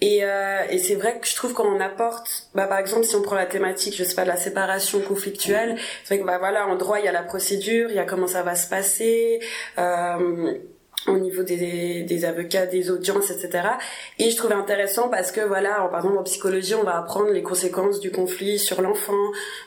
Et, 0.00 0.24
euh, 0.24 0.62
et 0.68 0.78
c'est 0.78 0.94
vrai 0.94 1.18
que 1.18 1.26
je 1.26 1.34
trouve 1.34 1.54
qu'on 1.54 1.80
apporte, 1.80 2.48
bah, 2.54 2.66
par 2.66 2.78
exemple, 2.78 3.04
si 3.04 3.16
on 3.16 3.22
prend 3.22 3.34
la 3.34 3.46
thématique, 3.46 3.96
je 3.96 4.04
sais 4.04 4.14
pas, 4.14 4.24
de 4.24 4.28
la 4.28 4.36
séparation 4.36 5.00
conflictuelle, 5.00 5.78
c'est 6.04 6.14
vrai 6.14 6.22
que 6.22 6.26
bah 6.26 6.38
voilà, 6.38 6.66
en 6.66 6.76
droit 6.76 6.98
il 6.98 7.06
y 7.06 7.08
a 7.08 7.12
la 7.12 7.22
procédure, 7.22 7.88
il 7.90 7.96
y 7.96 7.98
a 7.98 8.04
comment 8.04 8.26
ça 8.26 8.42
va 8.42 8.54
se 8.56 8.68
passer. 8.68 9.40
Euh, 9.78 10.54
au 11.08 11.18
niveau 11.18 11.42
des, 11.42 12.24
avocats, 12.24 12.66
des 12.66 12.90
audiences, 12.90 13.30
etc. 13.30 13.68
Et 14.18 14.30
je 14.30 14.36
trouvais 14.36 14.54
intéressant 14.54 15.08
parce 15.08 15.30
que 15.30 15.40
voilà, 15.40 15.88
par 15.90 16.00
exemple 16.00 16.18
en 16.18 16.22
psychologie, 16.24 16.74
on 16.74 16.82
va 16.82 16.98
apprendre 16.98 17.30
les 17.30 17.42
conséquences 17.42 18.00
du 18.00 18.10
conflit 18.10 18.58
sur 18.58 18.82
l'enfant. 18.82 19.12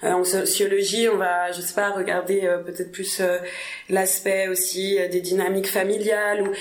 Euh, 0.04 0.12
en 0.12 0.24
sociologie, 0.24 1.08
on 1.10 1.18
va, 1.18 1.52
je 1.52 1.62
sais 1.62 1.74
pas, 1.74 1.92
regarder 1.92 2.42
euh, 2.44 2.58
peut-être 2.60 2.92
plus 2.92 3.20
euh, 3.22 3.38
l'aspect 3.90 4.48
aussi 4.48 4.98
des 5.12 5.22
dynamiques 5.22 5.70
familiales. 5.70 6.52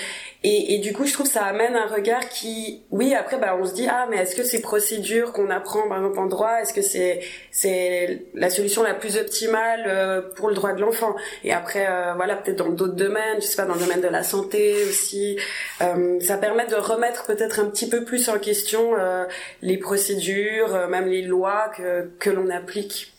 Et, 0.45 0.79
du 0.79 0.93
coup, 0.93 1.05
je 1.05 1.13
trouve 1.13 1.27
que 1.27 1.33
ça 1.33 1.45
amène 1.45 1.75
un 1.75 1.87
regard 1.87 2.29
qui, 2.29 2.83
oui, 2.93 3.13
après, 3.13 3.39
bah, 3.39 3.59
on 3.61 3.67
se 3.67 3.75
dit 3.75 3.89
ah, 3.91 4.07
mais 4.09 4.19
est-ce 4.19 4.37
que 4.37 4.45
ces 4.45 4.63
procédures 4.63 5.33
qu'on 5.33 5.51
apprend 5.51 5.89
par 5.89 5.99
exemple 5.99 6.21
en 6.21 6.27
droit, 6.27 6.61
est-ce 6.63 6.73
que 6.73 6.81
c'est 6.81 7.21
c'est 7.51 8.27
la 8.35 8.49
solution 8.49 8.85
la 8.85 8.95
plus 8.95 9.17
optimale 9.17 10.31
pour 10.37 10.49
le 10.49 10.55
droit 10.55 10.75
de 10.75 10.81
l'enfant? 10.81 11.17
Et 11.43 11.53
après, 11.53 11.89
voilà, 12.15 12.37
peut-être 12.37 12.59
dans 12.59 12.69
d'autres 12.69 12.95
domaines, 12.95 13.41
je 13.41 13.47
sais 13.47 13.57
pas, 13.57 13.65
dans 13.65 13.75
le 13.75 13.81
domaine 13.81 14.01
de 14.01 14.07
la 14.07 14.23
santé 14.23 14.68
aussi. 14.89 15.39
Euh, 15.81 16.19
ça 16.21 16.37
permet 16.37 16.67
de 16.67 16.75
remettre 16.75 17.27
peut-être 17.27 17.61
un 17.61 17.67
petit 17.67 17.89
peu 17.89 18.05
plus 18.05 18.29
en 18.29 18.39
question 18.39 18.97
euh, 18.97 19.25
les 19.63 19.77
procédures, 19.79 20.75
euh, 20.75 20.89
même 20.89 21.07
les 21.07 21.23
lois 21.23 21.71
que, 21.77 22.11
que 22.19 22.31
l'on 22.31 22.51
applique. 22.51 23.13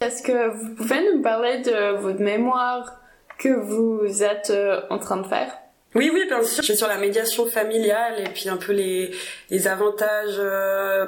Est-ce 0.00 0.22
que 0.22 0.48
vous 0.48 0.74
pouvez 0.74 1.12
nous 1.12 1.22
parler 1.22 1.58
de 1.58 1.96
votre 1.96 2.20
mémoire 2.20 3.00
que 3.38 3.48
vous 3.48 4.22
êtes 4.22 4.52
en 4.90 4.98
train 4.98 5.18
de 5.18 5.26
faire? 5.26 5.58
Oui, 5.94 6.10
oui, 6.12 6.24
bien 6.28 6.42
sûr. 6.42 6.62
Je 6.62 6.66
suis 6.68 6.76
sur 6.76 6.88
la 6.88 6.98
médiation 6.98 7.46
familiale 7.46 8.20
et 8.20 8.28
puis 8.28 8.48
un 8.48 8.56
peu 8.56 8.72
les, 8.72 9.10
les 9.50 9.66
avantages 9.68 10.40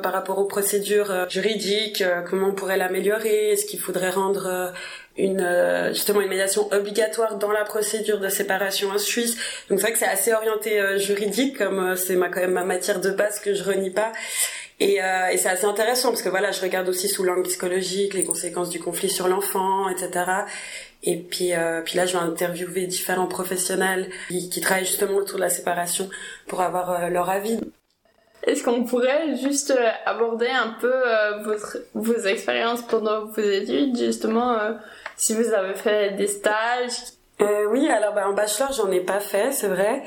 par 0.02 0.12
rapport 0.12 0.38
aux 0.38 0.46
procédures 0.46 1.28
juridiques, 1.30 2.02
comment 2.28 2.48
on 2.48 2.52
pourrait 2.52 2.76
l'améliorer, 2.76 3.52
est-ce 3.52 3.66
qu'il 3.66 3.80
faudrait 3.80 4.10
rendre 4.10 4.72
une 5.16 5.40
euh, 5.40 5.92
justement 5.92 6.20
une 6.20 6.28
médiation 6.28 6.72
obligatoire 6.72 7.36
dans 7.36 7.52
la 7.52 7.64
procédure 7.64 8.18
de 8.18 8.28
séparation 8.28 8.90
en 8.90 8.98
Suisse. 8.98 9.36
Donc 9.68 9.78
c'est 9.78 9.86
vrai 9.86 9.92
que 9.92 9.98
c'est 9.98 10.06
assez 10.06 10.32
orienté 10.32 10.80
euh, 10.80 10.98
juridique 10.98 11.58
comme 11.58 11.78
euh, 11.78 11.96
c'est 11.96 12.16
ma 12.16 12.28
quand 12.28 12.40
même 12.40 12.52
ma 12.52 12.64
matière 12.64 13.00
de 13.00 13.10
base 13.10 13.40
que 13.40 13.54
je 13.54 13.62
renie 13.62 13.90
pas. 13.90 14.12
Et, 14.80 14.96
et 14.96 15.36
c'est 15.36 15.48
assez 15.48 15.66
intéressant 15.66 16.08
parce 16.08 16.22
que 16.22 16.28
voilà, 16.28 16.50
je 16.50 16.60
regarde 16.60 16.88
aussi 16.88 17.08
sous 17.08 17.22
l'angle 17.22 17.42
psychologique 17.42 18.14
les 18.14 18.24
conséquences 18.24 18.68
du 18.68 18.80
conflit 18.80 19.08
sur 19.08 19.28
l'enfant, 19.28 19.88
etc. 19.88 20.24
Et 21.02 21.16
puis, 21.16 21.52
puis 21.84 21.96
là, 21.96 22.06
je 22.06 22.12
vais 22.12 22.22
interviewer 22.22 22.86
différents 22.86 23.26
professionnels 23.26 24.08
qui, 24.28 24.48
qui, 24.48 24.60
travaillent 24.60 24.86
justement 24.86 25.16
autour 25.16 25.36
de 25.36 25.42
la 25.42 25.50
séparation 25.50 26.08
pour 26.46 26.60
avoir 26.60 27.10
leur 27.10 27.28
avis. 27.28 27.58
Est-ce 28.44 28.62
qu'on 28.62 28.84
pourrait 28.84 29.36
juste 29.36 29.74
aborder 30.06 30.48
un 30.48 30.76
peu 30.80 30.92
votre, 31.44 31.78
vos 31.94 32.18
expériences 32.26 32.82
pendant 32.82 33.26
vos 33.26 33.40
études, 33.40 33.96
justement 33.96 34.56
si 35.16 35.34
vous 35.34 35.52
avez 35.52 35.74
fait 35.74 36.16
des 36.16 36.26
stages? 36.28 36.92
Euh, 37.40 37.66
oui, 37.70 37.88
alors 37.88 38.14
bah, 38.14 38.28
en 38.28 38.34
bachelor, 38.34 38.72
j'en 38.72 38.90
ai 38.90 39.00
pas 39.00 39.20
fait, 39.20 39.52
c'est 39.52 39.68
vrai. 39.68 40.02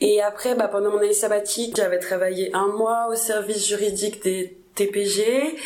Et 0.00 0.22
après, 0.22 0.54
bah, 0.54 0.68
pendant 0.68 0.90
mon 0.90 0.98
année 0.98 1.12
sabbatique, 1.12 1.76
j'avais 1.76 1.98
travaillé 1.98 2.50
un 2.54 2.68
mois 2.68 3.08
au 3.08 3.14
service 3.14 3.66
juridique 3.66 4.22
des 4.22 4.56
TPG. 4.74 5.56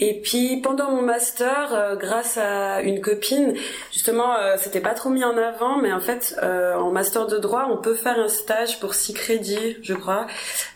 Et 0.00 0.14
puis 0.14 0.56
pendant 0.62 0.90
mon 0.90 1.02
master, 1.02 1.74
euh, 1.74 1.94
grâce 1.94 2.38
à 2.38 2.80
une 2.80 3.00
copine, 3.02 3.54
justement, 3.92 4.34
euh, 4.34 4.56
c'était 4.58 4.80
pas 4.80 4.94
trop 4.94 5.10
mis 5.10 5.22
en 5.22 5.36
avant, 5.36 5.76
mais 5.76 5.92
en 5.92 6.00
fait, 6.00 6.34
euh, 6.42 6.74
en 6.74 6.90
master 6.90 7.26
de 7.26 7.36
droit, 7.36 7.68
on 7.70 7.76
peut 7.76 7.94
faire 7.94 8.18
un 8.18 8.28
stage 8.28 8.80
pour 8.80 8.94
six 8.94 9.12
crédits, 9.12 9.76
je 9.82 9.94
crois, 9.94 10.26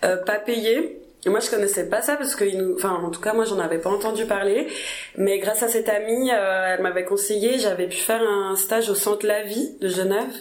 pas 0.02 0.38
payé. 0.38 1.00
Moi, 1.26 1.40
je 1.40 1.48
connaissais 1.48 1.88
pas 1.88 2.02
ça 2.02 2.16
parce 2.16 2.36
que, 2.36 2.74
enfin, 2.74 3.00
en 3.02 3.10
tout 3.10 3.20
cas, 3.20 3.32
moi, 3.32 3.44
j'en 3.44 3.58
avais 3.58 3.78
pas 3.78 3.90
entendu 3.90 4.26
parler. 4.26 4.68
Mais 5.16 5.38
grâce 5.38 5.62
à 5.62 5.68
cette 5.68 5.88
amie, 5.88 6.30
euh, 6.30 6.74
elle 6.74 6.82
m'avait 6.82 7.04
conseillé, 7.04 7.58
j'avais 7.58 7.86
pu 7.86 7.96
faire 7.96 8.22
un 8.22 8.56
stage 8.56 8.90
au 8.90 8.94
Centre 8.94 9.26
La 9.26 9.42
Vie 9.42 9.76
de 9.80 9.88
Genève. 9.88 10.34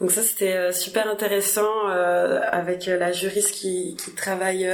Donc 0.00 0.10
ça, 0.10 0.22
c'était 0.22 0.54
euh, 0.54 0.72
super 0.72 1.08
intéressant 1.08 1.88
euh, 1.88 2.40
avec 2.50 2.86
la 2.86 3.12
juriste 3.12 3.52
qui, 3.52 3.96
qui 3.96 4.10
travaille 4.12 4.68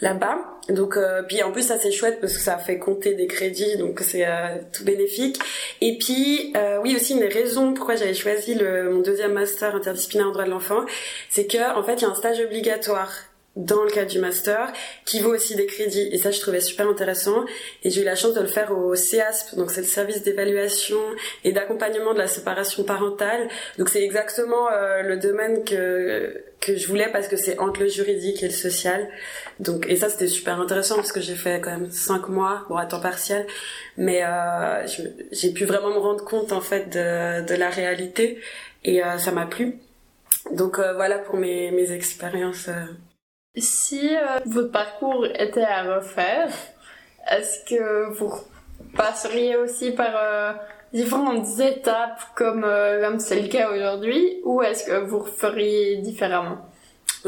là-bas. 0.00 0.38
Donc, 0.68 0.98
puis 1.28 1.42
en 1.42 1.50
plus, 1.50 1.62
ça 1.62 1.78
c'est 1.78 1.90
chouette 1.90 2.20
parce 2.20 2.34
que 2.34 2.40
ça 2.40 2.58
fait 2.58 2.78
compter 2.78 3.14
des 3.14 3.26
crédits, 3.26 3.78
donc 3.78 4.00
c'est 4.00 4.26
tout 4.72 4.84
bénéfique. 4.84 5.38
Et 5.80 5.96
puis, 5.96 6.52
oui, 6.82 6.94
aussi 6.94 7.14
une 7.14 7.20
des 7.20 7.28
raisons 7.28 7.72
pourquoi 7.72 7.96
j'avais 7.96 8.12
choisi 8.12 8.54
le, 8.54 8.90
mon 8.90 9.00
deuxième 9.00 9.32
master 9.32 9.74
interdisciplinaire 9.74 10.28
en 10.28 10.32
droit 10.32 10.44
de 10.44 10.50
l'enfant, 10.50 10.84
c'est 11.30 11.46
que 11.46 11.74
en 11.74 11.82
fait, 11.82 11.94
il 11.94 12.02
y 12.02 12.04
a 12.04 12.10
un 12.10 12.14
stage 12.14 12.40
obligatoire 12.40 13.10
dans 13.58 13.82
le 13.82 13.90
cadre 13.90 14.10
du 14.10 14.20
master, 14.20 14.72
qui 15.04 15.20
vaut 15.20 15.34
aussi 15.34 15.56
des 15.56 15.66
crédits. 15.66 16.08
Et 16.12 16.18
ça, 16.18 16.30
je 16.30 16.40
trouvais 16.40 16.60
super 16.60 16.88
intéressant. 16.88 17.44
Et 17.82 17.90
j'ai 17.90 18.00
eu 18.02 18.04
la 18.04 18.14
chance 18.14 18.32
de 18.32 18.40
le 18.40 18.46
faire 18.46 18.70
au 18.72 18.94
CEASP, 18.94 19.56
donc 19.56 19.70
c'est 19.70 19.82
le 19.82 19.86
service 19.86 20.22
d'évaluation 20.22 21.00
et 21.44 21.52
d'accompagnement 21.52 22.14
de 22.14 22.18
la 22.18 22.28
séparation 22.28 22.84
parentale. 22.84 23.48
Donc 23.76 23.88
c'est 23.90 24.02
exactement 24.02 24.70
euh, 24.72 25.02
le 25.02 25.18
domaine 25.18 25.64
que 25.64 26.42
que 26.60 26.76
je 26.76 26.88
voulais 26.88 27.08
parce 27.12 27.28
que 27.28 27.36
c'est 27.36 27.58
entre 27.58 27.82
le 27.82 27.88
juridique 27.88 28.42
et 28.42 28.46
le 28.46 28.52
social. 28.52 29.08
Donc 29.60 29.86
et 29.88 29.96
ça 29.96 30.08
c'était 30.08 30.28
super 30.28 30.60
intéressant 30.60 30.96
parce 30.96 31.12
que 31.12 31.20
j'ai 31.20 31.34
fait 31.34 31.60
quand 31.60 31.70
même 31.70 31.90
cinq 31.90 32.28
mois, 32.28 32.64
bon 32.68 32.76
à 32.76 32.86
temps 32.86 33.00
partiel, 33.00 33.46
mais 33.96 34.22
euh, 34.24 34.86
j'ai 35.32 35.52
pu 35.52 35.64
vraiment 35.64 35.90
me 35.90 35.98
rendre 35.98 36.24
compte 36.24 36.52
en 36.52 36.60
fait 36.60 36.88
de, 36.90 37.46
de 37.46 37.54
la 37.54 37.70
réalité 37.70 38.40
et 38.84 39.04
euh, 39.04 39.18
ça 39.18 39.30
m'a 39.30 39.46
plu. 39.46 39.78
Donc 40.52 40.78
euh, 40.78 40.94
voilà 40.94 41.18
pour 41.18 41.36
mes 41.36 41.70
mes 41.70 41.92
expériences. 41.92 42.68
Si 43.60 44.16
euh, 44.16 44.38
votre 44.46 44.70
parcours 44.70 45.26
était 45.26 45.62
à 45.62 45.96
refaire, 45.96 46.48
est-ce 47.30 47.64
que 47.64 48.12
vous 48.14 48.32
passeriez 48.96 49.56
aussi 49.56 49.90
par 49.92 50.14
euh, 50.14 50.52
différentes 50.92 51.58
étapes 51.60 52.20
comme 52.36 52.64
euh, 52.64 53.02
comme 53.02 53.18
c'est 53.18 53.40
le 53.40 53.48
cas 53.48 53.70
aujourd'hui 53.70 54.40
ou 54.44 54.62
est-ce 54.62 54.84
que 54.84 55.04
vous 55.04 55.24
feriez 55.24 55.96
différemment? 55.96 56.58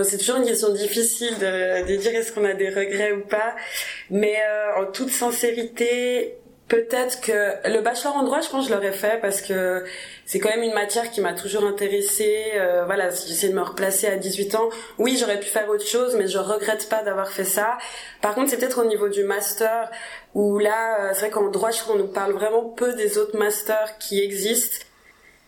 C'est 0.03 0.19
toujours 0.19 0.37
une 0.37 0.47
question 0.47 0.73
difficile 0.73 1.37
de 1.39 1.97
dire 1.97 2.15
est-ce 2.15 2.33
qu'on 2.33 2.45
a 2.45 2.55
des 2.55 2.69
regrets 2.71 3.13
ou 3.13 3.27
pas, 3.27 3.55
mais 4.09 4.37
en 4.79 4.87
toute 4.87 5.11
sincérité, 5.11 6.40
Peut-être 6.71 7.21
que 7.21 7.69
le 7.69 7.81
bachelor 7.81 8.17
en 8.17 8.23
droit, 8.23 8.41
je 8.43 8.49
pense 8.49 8.69
que 8.69 8.71
je 8.71 8.77
l'aurais 8.77 8.93
fait 8.93 9.21
parce 9.21 9.43
que 9.43 9.85
c'est 10.25 10.39
quand 10.39 10.51
même 10.51 10.63
une 10.63 10.73
matière 10.73 11.11
qui 11.11 11.21
m'a 11.21 11.33
toujours 11.33 11.65
intéressée. 11.65 12.53
Euh, 12.55 12.85
voilà, 12.85 13.11
j'essaie 13.11 13.49
de 13.49 13.55
me 13.55 13.63
replacer 13.63 14.07
à 14.07 14.15
18 14.15 14.55
ans, 14.55 14.69
oui, 14.97 15.17
j'aurais 15.19 15.41
pu 15.41 15.49
faire 15.49 15.69
autre 15.69 15.85
chose, 15.85 16.15
mais 16.15 16.29
je 16.29 16.39
regrette 16.39 16.89
pas 16.89 17.03
d'avoir 17.03 17.33
fait 17.33 17.45
ça. 17.45 17.77
Par 18.23 18.37
contre, 18.37 18.51
c'est 18.51 18.57
peut-être 18.57 18.81
au 18.81 18.85
niveau 18.85 19.09
du 19.09 19.25
master 19.25 19.91
où 20.35 20.61
là, 20.61 21.01
euh, 21.01 21.11
c'est 21.15 21.23
vrai 21.23 21.31
qu'en 21.31 21.49
droit, 21.51 21.73
je 21.73 21.79
trouve 21.79 21.95
qu'on 21.95 22.03
nous 22.05 22.13
parle 22.13 22.35
vraiment 22.35 22.63
peu 22.63 22.93
des 22.93 23.19
autres 23.19 23.37
masters 23.37 23.99
qui 23.99 24.23
existent. 24.23 24.87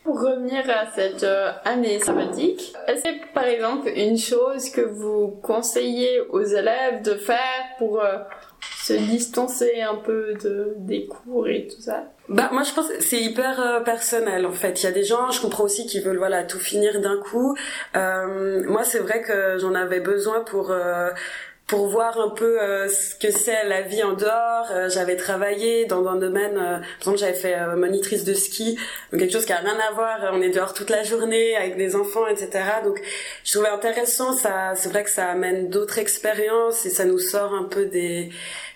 Pour 0.02 0.20
revenir 0.20 0.68
à 0.68 0.90
cette 0.92 1.22
euh, 1.22 1.52
année 1.64 2.00
sabbatique, 2.00 2.74
est-ce 2.88 3.04
que 3.04 3.32
par 3.32 3.44
exemple 3.44 3.88
une 3.94 4.18
chose 4.18 4.70
que 4.70 4.80
vous 4.80 5.38
conseillez 5.40 6.18
aux 6.30 6.42
élèves 6.42 7.02
de 7.02 7.14
faire 7.14 7.62
pour 7.78 8.02
se 8.82 8.92
distancer 8.94 9.80
un 9.80 9.96
peu 9.96 10.34
de, 10.42 10.74
des 10.78 11.06
cours 11.06 11.48
et 11.48 11.66
tout 11.66 11.80
ça 11.80 12.12
bah 12.28 12.50
moi 12.52 12.62
je 12.62 12.72
pense 12.72 12.86
c'est 13.00 13.20
hyper 13.20 13.60
euh, 13.60 13.80
personnel 13.80 14.46
en 14.46 14.52
fait. 14.52 14.80
Il 14.82 14.84
y 14.84 14.86
a 14.86 14.92
des 14.92 15.04
gens, 15.04 15.30
je 15.32 15.40
comprends 15.40 15.64
aussi 15.64 15.86
qui 15.86 16.00
veulent 16.00 16.18
voilà 16.18 16.44
tout 16.44 16.58
finir 16.58 17.00
d'un 17.00 17.18
coup. 17.18 17.56
Euh, 17.96 18.62
moi 18.68 18.84
c'est 18.84 19.00
vrai 19.00 19.22
que 19.22 19.58
j'en 19.58 19.74
avais 19.74 20.00
besoin 20.00 20.40
pour 20.40 20.70
euh, 20.70 21.10
pour 21.72 21.86
voir 21.86 22.20
un 22.20 22.28
peu 22.28 22.60
euh, 22.60 22.86
ce 22.86 23.14
que 23.14 23.30
c'est 23.30 23.64
la 23.64 23.80
vie 23.80 24.02
en 24.02 24.12
dehors. 24.12 24.66
Euh, 24.72 24.90
j'avais 24.90 25.16
travaillé 25.16 25.86
dans 25.86 26.06
un 26.06 26.16
domaine, 26.16 26.58
euh, 26.58 26.76
par 26.76 26.98
exemple 26.98 27.16
j'avais 27.16 27.32
fait 27.32 27.56
monitrice 27.76 28.24
de 28.24 28.34
ski, 28.34 28.76
donc 29.10 29.20
quelque 29.20 29.32
chose 29.32 29.46
qui 29.46 29.54
a 29.54 29.56
rien 29.56 29.78
à 29.88 29.90
voir. 29.94 30.18
On 30.34 30.42
est 30.42 30.50
dehors 30.50 30.74
toute 30.74 30.90
la 30.90 31.02
journée 31.02 31.56
avec 31.56 31.78
des 31.78 31.96
enfants, 31.96 32.26
etc. 32.26 32.62
Donc 32.84 33.00
je 33.42 33.52
trouvais 33.52 33.70
intéressant. 33.70 34.34
Ça, 34.34 34.74
c'est 34.76 34.90
vrai 34.90 35.02
que 35.02 35.08
ça 35.08 35.30
amène 35.30 35.70
d'autres 35.70 35.96
expériences 35.96 36.84
et 36.84 36.90
ça 36.90 37.06
nous 37.06 37.18
sort 37.18 37.54
un 37.54 37.64
peu 37.64 37.86
des 37.86 38.28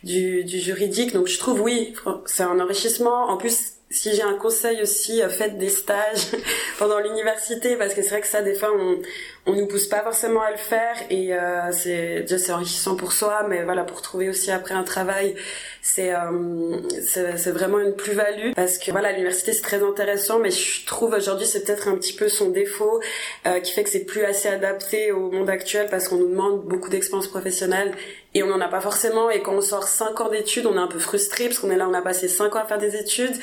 du, 0.03 0.43
du 0.45 0.59
juridique. 0.59 1.13
Donc 1.13 1.27
je 1.27 1.39
trouve 1.39 1.61
oui, 1.61 1.93
c'est 2.25 2.45
un 2.45 2.59
enrichissement. 2.61 3.29
En 3.29 3.37
plus 3.37 3.75
si 3.91 4.15
j'ai 4.15 4.23
un 4.23 4.35
conseil 4.35 4.81
aussi, 4.83 5.21
faites 5.29 5.59
des 5.59 5.69
stages 5.69 6.29
pendant 6.79 6.99
l'université 6.99 7.77
parce 7.77 7.93
que 7.93 8.01
c'est 8.01 8.09
vrai 8.09 8.21
que 8.23 8.27
ça 8.27 8.41
des 8.41 8.55
fois 8.55 8.71
on 8.75 8.99
on 9.47 9.53
nous 9.55 9.67
pousse 9.67 9.87
pas 9.87 10.03
forcément 10.03 10.43
à 10.43 10.51
le 10.51 10.57
faire 10.57 10.97
et 11.09 11.33
euh, 11.33 11.71
c'est 11.71 12.23
déjà 12.23 12.39
c'est 12.39 12.53
enrichissant 12.53 12.97
pour 12.97 13.13
soi 13.13 13.47
mais 13.49 13.63
voilà 13.63 13.85
pour 13.85 14.03
trouver 14.03 14.29
aussi 14.29 14.51
après 14.51 14.75
un 14.75 14.83
travail 14.83 15.37
c'est 15.83 16.13
euh, 16.13 16.79
c'est 17.07 17.53
vraiment 17.53 17.79
une 17.79 17.95
plus-value 17.95 18.53
parce 18.57 18.79
que 18.79 18.91
voilà 18.91 19.13
l'université 19.13 19.53
c'est 19.53 19.63
très 19.63 19.85
intéressant 19.85 20.41
mais 20.41 20.51
je 20.51 20.85
trouve 20.85 21.15
aujourd'hui 21.15 21.47
c'est 21.47 21.65
peut-être 21.65 21.87
un 21.87 21.95
petit 21.95 22.13
peu 22.13 22.29
son 22.29 22.51
défaut 22.51 23.01
euh, 23.47 23.61
qui 23.61 23.73
fait 23.73 23.85
que 23.85 23.91
c'est 23.91 24.05
plus 24.05 24.25
assez 24.25 24.49
adapté 24.49 25.13
au 25.13 25.31
monde 25.31 25.49
actuel 25.49 25.87
parce 25.91 26.09
qu'on 26.09 26.17
nous 26.17 26.29
demande 26.29 26.65
beaucoup 26.65 26.91
d'expérience 26.91 27.29
professionnelle 27.29 27.93
et 28.35 28.43
on 28.43 28.49
n'en 28.49 28.61
a 28.61 28.69
pas 28.69 28.83
forcément. 28.83 29.31
Et 29.31 29.41
quand 29.41 29.55
on 29.55 29.63
sort 29.63 29.89
5 29.89 30.21
ans 30.21 30.29
d'études 30.29 30.67
on 30.67 30.75
est 30.75 30.81
un 30.81 30.89
peu 30.89 30.99
frustré 30.99 31.45
parce 31.45 31.61
qu'on 31.61 31.71
est 31.71 31.77
là 31.77 31.89
on 31.89 31.95
a 31.95 32.03
passé 32.03 32.27
5 32.27 32.55
ans 32.57 32.59
à 32.59 32.65
faire 32.65 32.79
des 32.79 32.97
études 32.97 33.37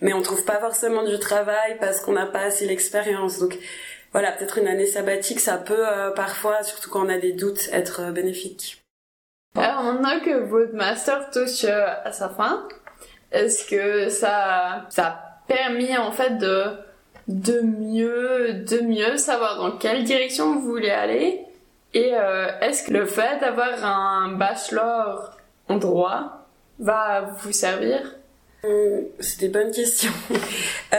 mais 0.00 0.12
on 0.12 0.22
trouve 0.22 0.44
pas 0.44 0.60
forcément 0.60 1.02
du 1.02 1.18
travail 1.18 1.76
parce 1.80 2.00
qu'on 2.00 2.12
n'a 2.12 2.26
pas 2.26 2.42
assez 2.42 2.64
l'expérience. 2.64 3.40
Donc 3.40 3.58
voilà, 4.12 4.32
peut-être 4.32 4.58
une 4.58 4.68
année 4.68 4.86
sabbatique, 4.86 5.40
ça 5.40 5.58
peut 5.58 5.86
euh, 5.86 6.10
parfois, 6.10 6.62
surtout 6.62 6.90
quand 6.90 7.06
on 7.06 7.08
a 7.08 7.18
des 7.18 7.32
doutes, 7.32 7.68
être 7.72 8.00
euh, 8.00 8.10
bénéfique. 8.10 8.82
Alors 9.56 9.82
maintenant 9.82 10.20
que 10.20 10.44
votre 10.44 10.74
master 10.74 11.30
touche 11.30 11.64
euh, 11.64 11.86
à 12.04 12.12
sa 12.12 12.28
fin, 12.28 12.66
est-ce 13.32 13.66
que 13.68 14.08
ça, 14.08 14.86
ça 14.90 15.06
a 15.06 15.42
permis 15.46 15.96
en 15.96 16.12
fait 16.12 16.38
de 16.38 16.76
de 17.28 17.60
mieux, 17.60 18.54
de 18.54 18.80
mieux 18.80 19.18
savoir 19.18 19.58
dans 19.58 19.76
quelle 19.76 20.04
direction 20.04 20.54
vous 20.54 20.62
voulez 20.62 20.90
aller? 20.90 21.44
Et 21.94 22.14
euh, 22.14 22.48
est-ce 22.60 22.84
que 22.84 22.92
le 22.92 23.06
fait 23.06 23.38
d'avoir 23.40 23.84
un 23.84 24.32
bachelor 24.32 25.36
en 25.68 25.76
droit 25.76 26.46
va 26.78 27.20
vous 27.38 27.52
servir? 27.52 28.17
Hum, 28.68 29.04
C'est 29.20 29.40
des 29.40 29.48
bonnes 29.48 29.70
questions. 29.70 30.12
euh, 30.92 30.96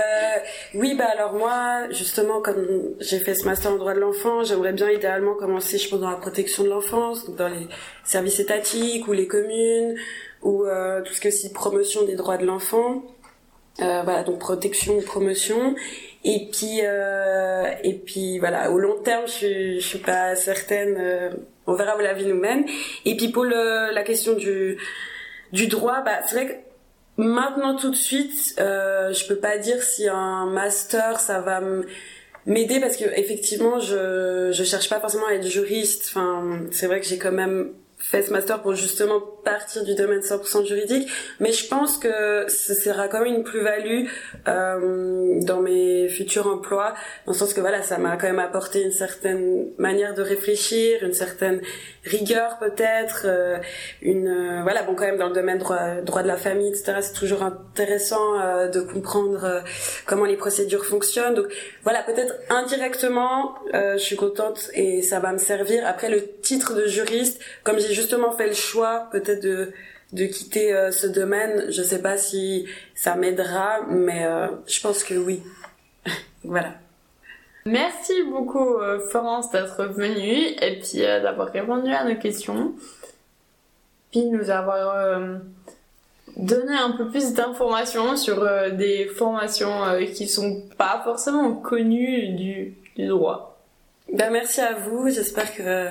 oui, 0.73 0.95
bah 0.95 1.05
alors 1.13 1.34
moi, 1.34 1.89
justement, 1.91 2.41
comme 2.41 2.95
j'ai 2.99 3.19
fait 3.19 3.36
ce 3.36 3.45
master 3.45 3.71
en 3.73 3.77
droit 3.77 3.93
de 3.93 3.99
l'enfant, 3.99 4.43
j'aimerais 4.43 4.73
bien 4.73 4.89
idéalement 4.89 5.36
commencer, 5.36 5.77
je 5.77 5.89
pense, 5.89 5.99
dans 5.99 6.10
la 6.10 6.17
protection 6.17 6.63
de 6.63 6.69
l'enfance, 6.69 7.29
dans 7.29 7.47
les 7.47 7.67
services 8.03 8.39
étatiques 8.39 9.08
ou 9.08 9.13
les 9.13 9.27
communes, 9.27 9.95
ou 10.41 10.65
euh, 10.65 11.01
tout 11.03 11.13
ce 11.13 11.21
qui 11.21 11.27
est 11.27 11.32
aussi 11.32 11.51
promotion 11.53 12.03
des 12.05 12.15
droits 12.15 12.38
de 12.38 12.45
l'enfant. 12.45 13.03
Euh, 13.82 14.01
voilà, 14.03 14.23
donc 14.23 14.39
protection 14.39 14.99
promotion. 15.01 15.75
Et 16.25 16.49
puis, 16.51 16.79
euh, 16.84 17.71
et 17.84 17.93
puis 17.93 18.39
voilà, 18.39 18.71
au 18.71 18.79
long 18.79 18.99
terme, 19.01 19.25
je, 19.27 19.75
je 19.75 19.79
suis 19.79 19.99
pas 19.99 20.36
certaine. 20.36 20.95
euh, 20.99 21.29
on 21.67 21.75
verra 21.75 21.95
où 21.97 21.99
la 22.01 22.13
vie 22.13 22.25
nous 22.25 22.36
mène. 22.36 22.65
Et 23.05 23.15
puis 23.15 23.29
pour 23.29 23.45
la 23.45 24.03
question 24.03 24.34
du 24.34 24.77
du 25.51 25.67
droit, 25.67 26.01
bah 26.01 26.19
c'est 26.27 26.36
vrai 26.36 26.47
que 26.47 26.53
Maintenant 27.19 27.75
tout 27.75 27.91
de 27.91 27.97
suite, 27.97 28.55
euh, 28.62 29.12
je 29.12 29.27
peux 29.27 29.36
pas 29.36 29.58
dire 29.58 29.84
si 29.84 30.08
un 30.08 30.45
master 30.45 31.19
ça 31.19 31.41
va 31.41 31.62
m'aider 32.45 32.79
parce 32.79 32.95
que 32.95 33.03
effectivement 33.03 33.82
je 33.82 34.51
je 34.53 34.63
cherche 34.63 34.88
pas 34.89 35.01
forcément 35.01 35.27
à 35.27 35.34
être 35.34 35.45
juriste. 35.45 36.05
Enfin 36.08 36.62
c'est 36.71 36.88
vrai 36.88 37.01
que 37.01 37.05
j'ai 37.05 37.17
quand 37.17 37.34
même 37.34 37.73
fait 37.99 38.23
ce 38.23 38.31
master 38.31 38.62
pour 38.62 38.73
justement 38.75 39.19
partir 39.43 39.83
du 39.83 39.93
domaine 39.93 40.21
100% 40.21 40.65
juridique, 40.65 41.09
mais 41.39 41.51
je 41.51 41.67
pense 41.67 41.97
que 41.97 42.45
ce 42.47 42.73
sera 42.73 43.07
quand 43.07 43.19
même 43.19 43.35
une 43.35 43.43
plus-value 43.43 44.05
euh, 44.47 45.39
dans 45.41 45.62
mes 45.62 46.07
futurs 46.07 46.47
emplois, 46.47 46.93
dans 47.25 47.33
le 47.33 47.38
sens 47.38 47.53
que 47.53 47.59
voilà 47.59 47.81
ça 47.81 47.97
m'a 47.97 48.15
quand 48.15 48.27
même 48.27 48.39
apporté 48.39 48.83
une 48.83 48.91
certaine 48.91 49.67
manière 49.77 50.13
de 50.13 50.21
réfléchir, 50.21 51.03
une 51.03 51.13
certaine 51.13 51.62
rigueur 52.03 52.57
peut-être, 52.59 53.23
euh, 53.25 53.57
une 54.01 54.27
euh, 54.27 54.62
voilà 54.63 54.83
bon 54.83 54.95
quand 54.95 55.05
même 55.05 55.17
dans 55.17 55.27
le 55.27 55.35
domaine 55.35 55.57
droit 55.57 56.01
droit 56.01 56.23
de 56.23 56.27
la 56.27 56.38
famille 56.38 56.69
etc 56.69 56.97
c'est 57.01 57.13
toujours 57.13 57.43
intéressant 57.43 58.39
euh, 58.39 58.67
de 58.69 58.79
comprendre 58.79 59.43
euh, 59.43 59.62
comment 60.05 60.25
les 60.25 60.38
procédures 60.38 60.85
fonctionnent. 60.85 61.35
Donc 61.35 61.47
voilà 61.83 62.03
peut-être 62.03 62.33
indirectement 62.49 63.55
je 63.73 63.97
suis 63.97 64.15
contente 64.15 64.69
et 64.73 65.01
ça 65.01 65.19
va 65.19 65.31
me 65.31 65.38
servir. 65.38 65.85
Après 65.85 66.09
le 66.09 66.25
titre 66.41 66.73
de 66.73 66.88
juriste 66.88 67.39
comme 67.63 67.79
j'ai 67.79 67.88
justement 67.93 68.32
fait 68.32 68.47
le 68.47 68.54
choix 68.54 69.08
peut-être 69.12 69.43
de 69.43 69.71
de 70.13 70.25
quitter 70.25 70.73
euh, 70.73 70.91
ce 70.91 71.08
domaine 71.08 71.65
je 71.69 71.84
sais 71.84 72.02
pas 72.02 72.17
si 72.17 72.65
ça 72.95 73.15
m'aidera 73.15 73.82
mais 73.88 74.25
euh, 74.25 74.47
je 74.67 74.82
pense 74.82 75.04
que 75.04 75.13
oui 75.15 75.41
voilà 76.43 76.73
Merci 77.65 78.13
beaucoup 78.23 78.75
euh, 78.78 78.99
Florence 79.10 79.52
d'être 79.52 79.86
venue 79.86 80.56
et 80.60 80.80
puis 80.80 81.02
d'avoir 81.02 81.49
répondu 81.49 81.91
à 81.91 82.04
nos 82.04 82.15
questions. 82.15 82.73
Puis 84.10 84.25
nous 84.25 84.49
avoir 84.49 85.19
donné 86.36 86.73
un 86.73 86.91
peu 86.91 87.10
plus 87.10 87.34
d'informations 87.34 88.15
sur 88.15 88.43
des 88.71 89.06
formations 89.06 89.82
qui 90.15 90.28
sont 90.28 90.63
pas 90.80 91.02
forcément 91.04 91.54
connues 91.54 92.30
du 92.30 92.75
droit. 93.08 93.58
Ben 94.13 94.31
merci 94.31 94.61
à 94.61 94.73
vous 94.73 95.09
j'espère 95.09 95.53
que 95.53 95.63
euh, 95.63 95.89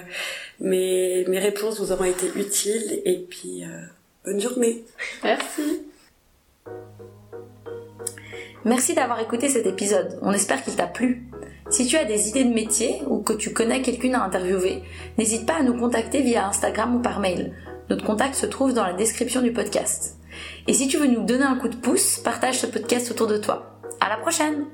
mes 0.61 1.39
réponses 1.39 1.81
vous 1.81 1.93
auront 1.93 2.05
été 2.05 2.27
utiles 2.37 3.01
et 3.05 3.19
puis 3.19 3.65
euh, 3.65 3.83
bonne 4.25 4.41
journée 4.41 4.85
Merci. 5.23 5.83
Merci 8.65 8.95
d'avoir 8.95 9.21
écouté 9.21 9.49
cet 9.49 9.67
épisode, 9.67 10.19
on 10.21 10.33
espère 10.33 10.63
qu'il 10.63 10.77
t'a 10.77 10.87
plu. 10.87 11.29
Si 11.71 11.87
tu 11.87 11.97
as 11.97 12.05
des 12.05 12.29
idées 12.29 12.45
de 12.45 12.53
métier 12.53 13.03
ou 13.07 13.21
que 13.21 13.33
tu 13.33 13.53
connais 13.53 13.83
quelqu'une 13.83 14.15
à 14.15 14.25
interviewer, 14.25 14.83
n'hésite 15.17 15.47
pas 15.47 15.59
à 15.59 15.63
nous 15.63 15.79
contacter 15.79 16.23
via 16.23 16.49
Instagram 16.49 16.97
ou 16.97 17.01
par 17.01 17.21
mail. 17.21 17.55
Notre 17.89 18.05
contact 18.05 18.35
se 18.35 18.47
trouve 18.47 18.73
dans 18.73 18.85
la 18.85 18.95
description 18.95 19.43
du 19.43 19.53
podcast. 19.53 20.17
Et 20.67 20.73
si 20.73 20.89
tu 20.89 20.99
veux 20.99 21.07
nous 21.07 21.25
donner 21.25 21.45
un 21.45 21.57
coup 21.57 21.69
de 21.69 21.77
pouce, 21.77 22.19
partage 22.19 22.59
ce 22.59 22.67
podcast 22.67 23.11
autour 23.11 23.27
de 23.27 23.39
toi. 23.39 23.81
À 24.01 24.09
la 24.09 24.17
prochaine! 24.17 24.67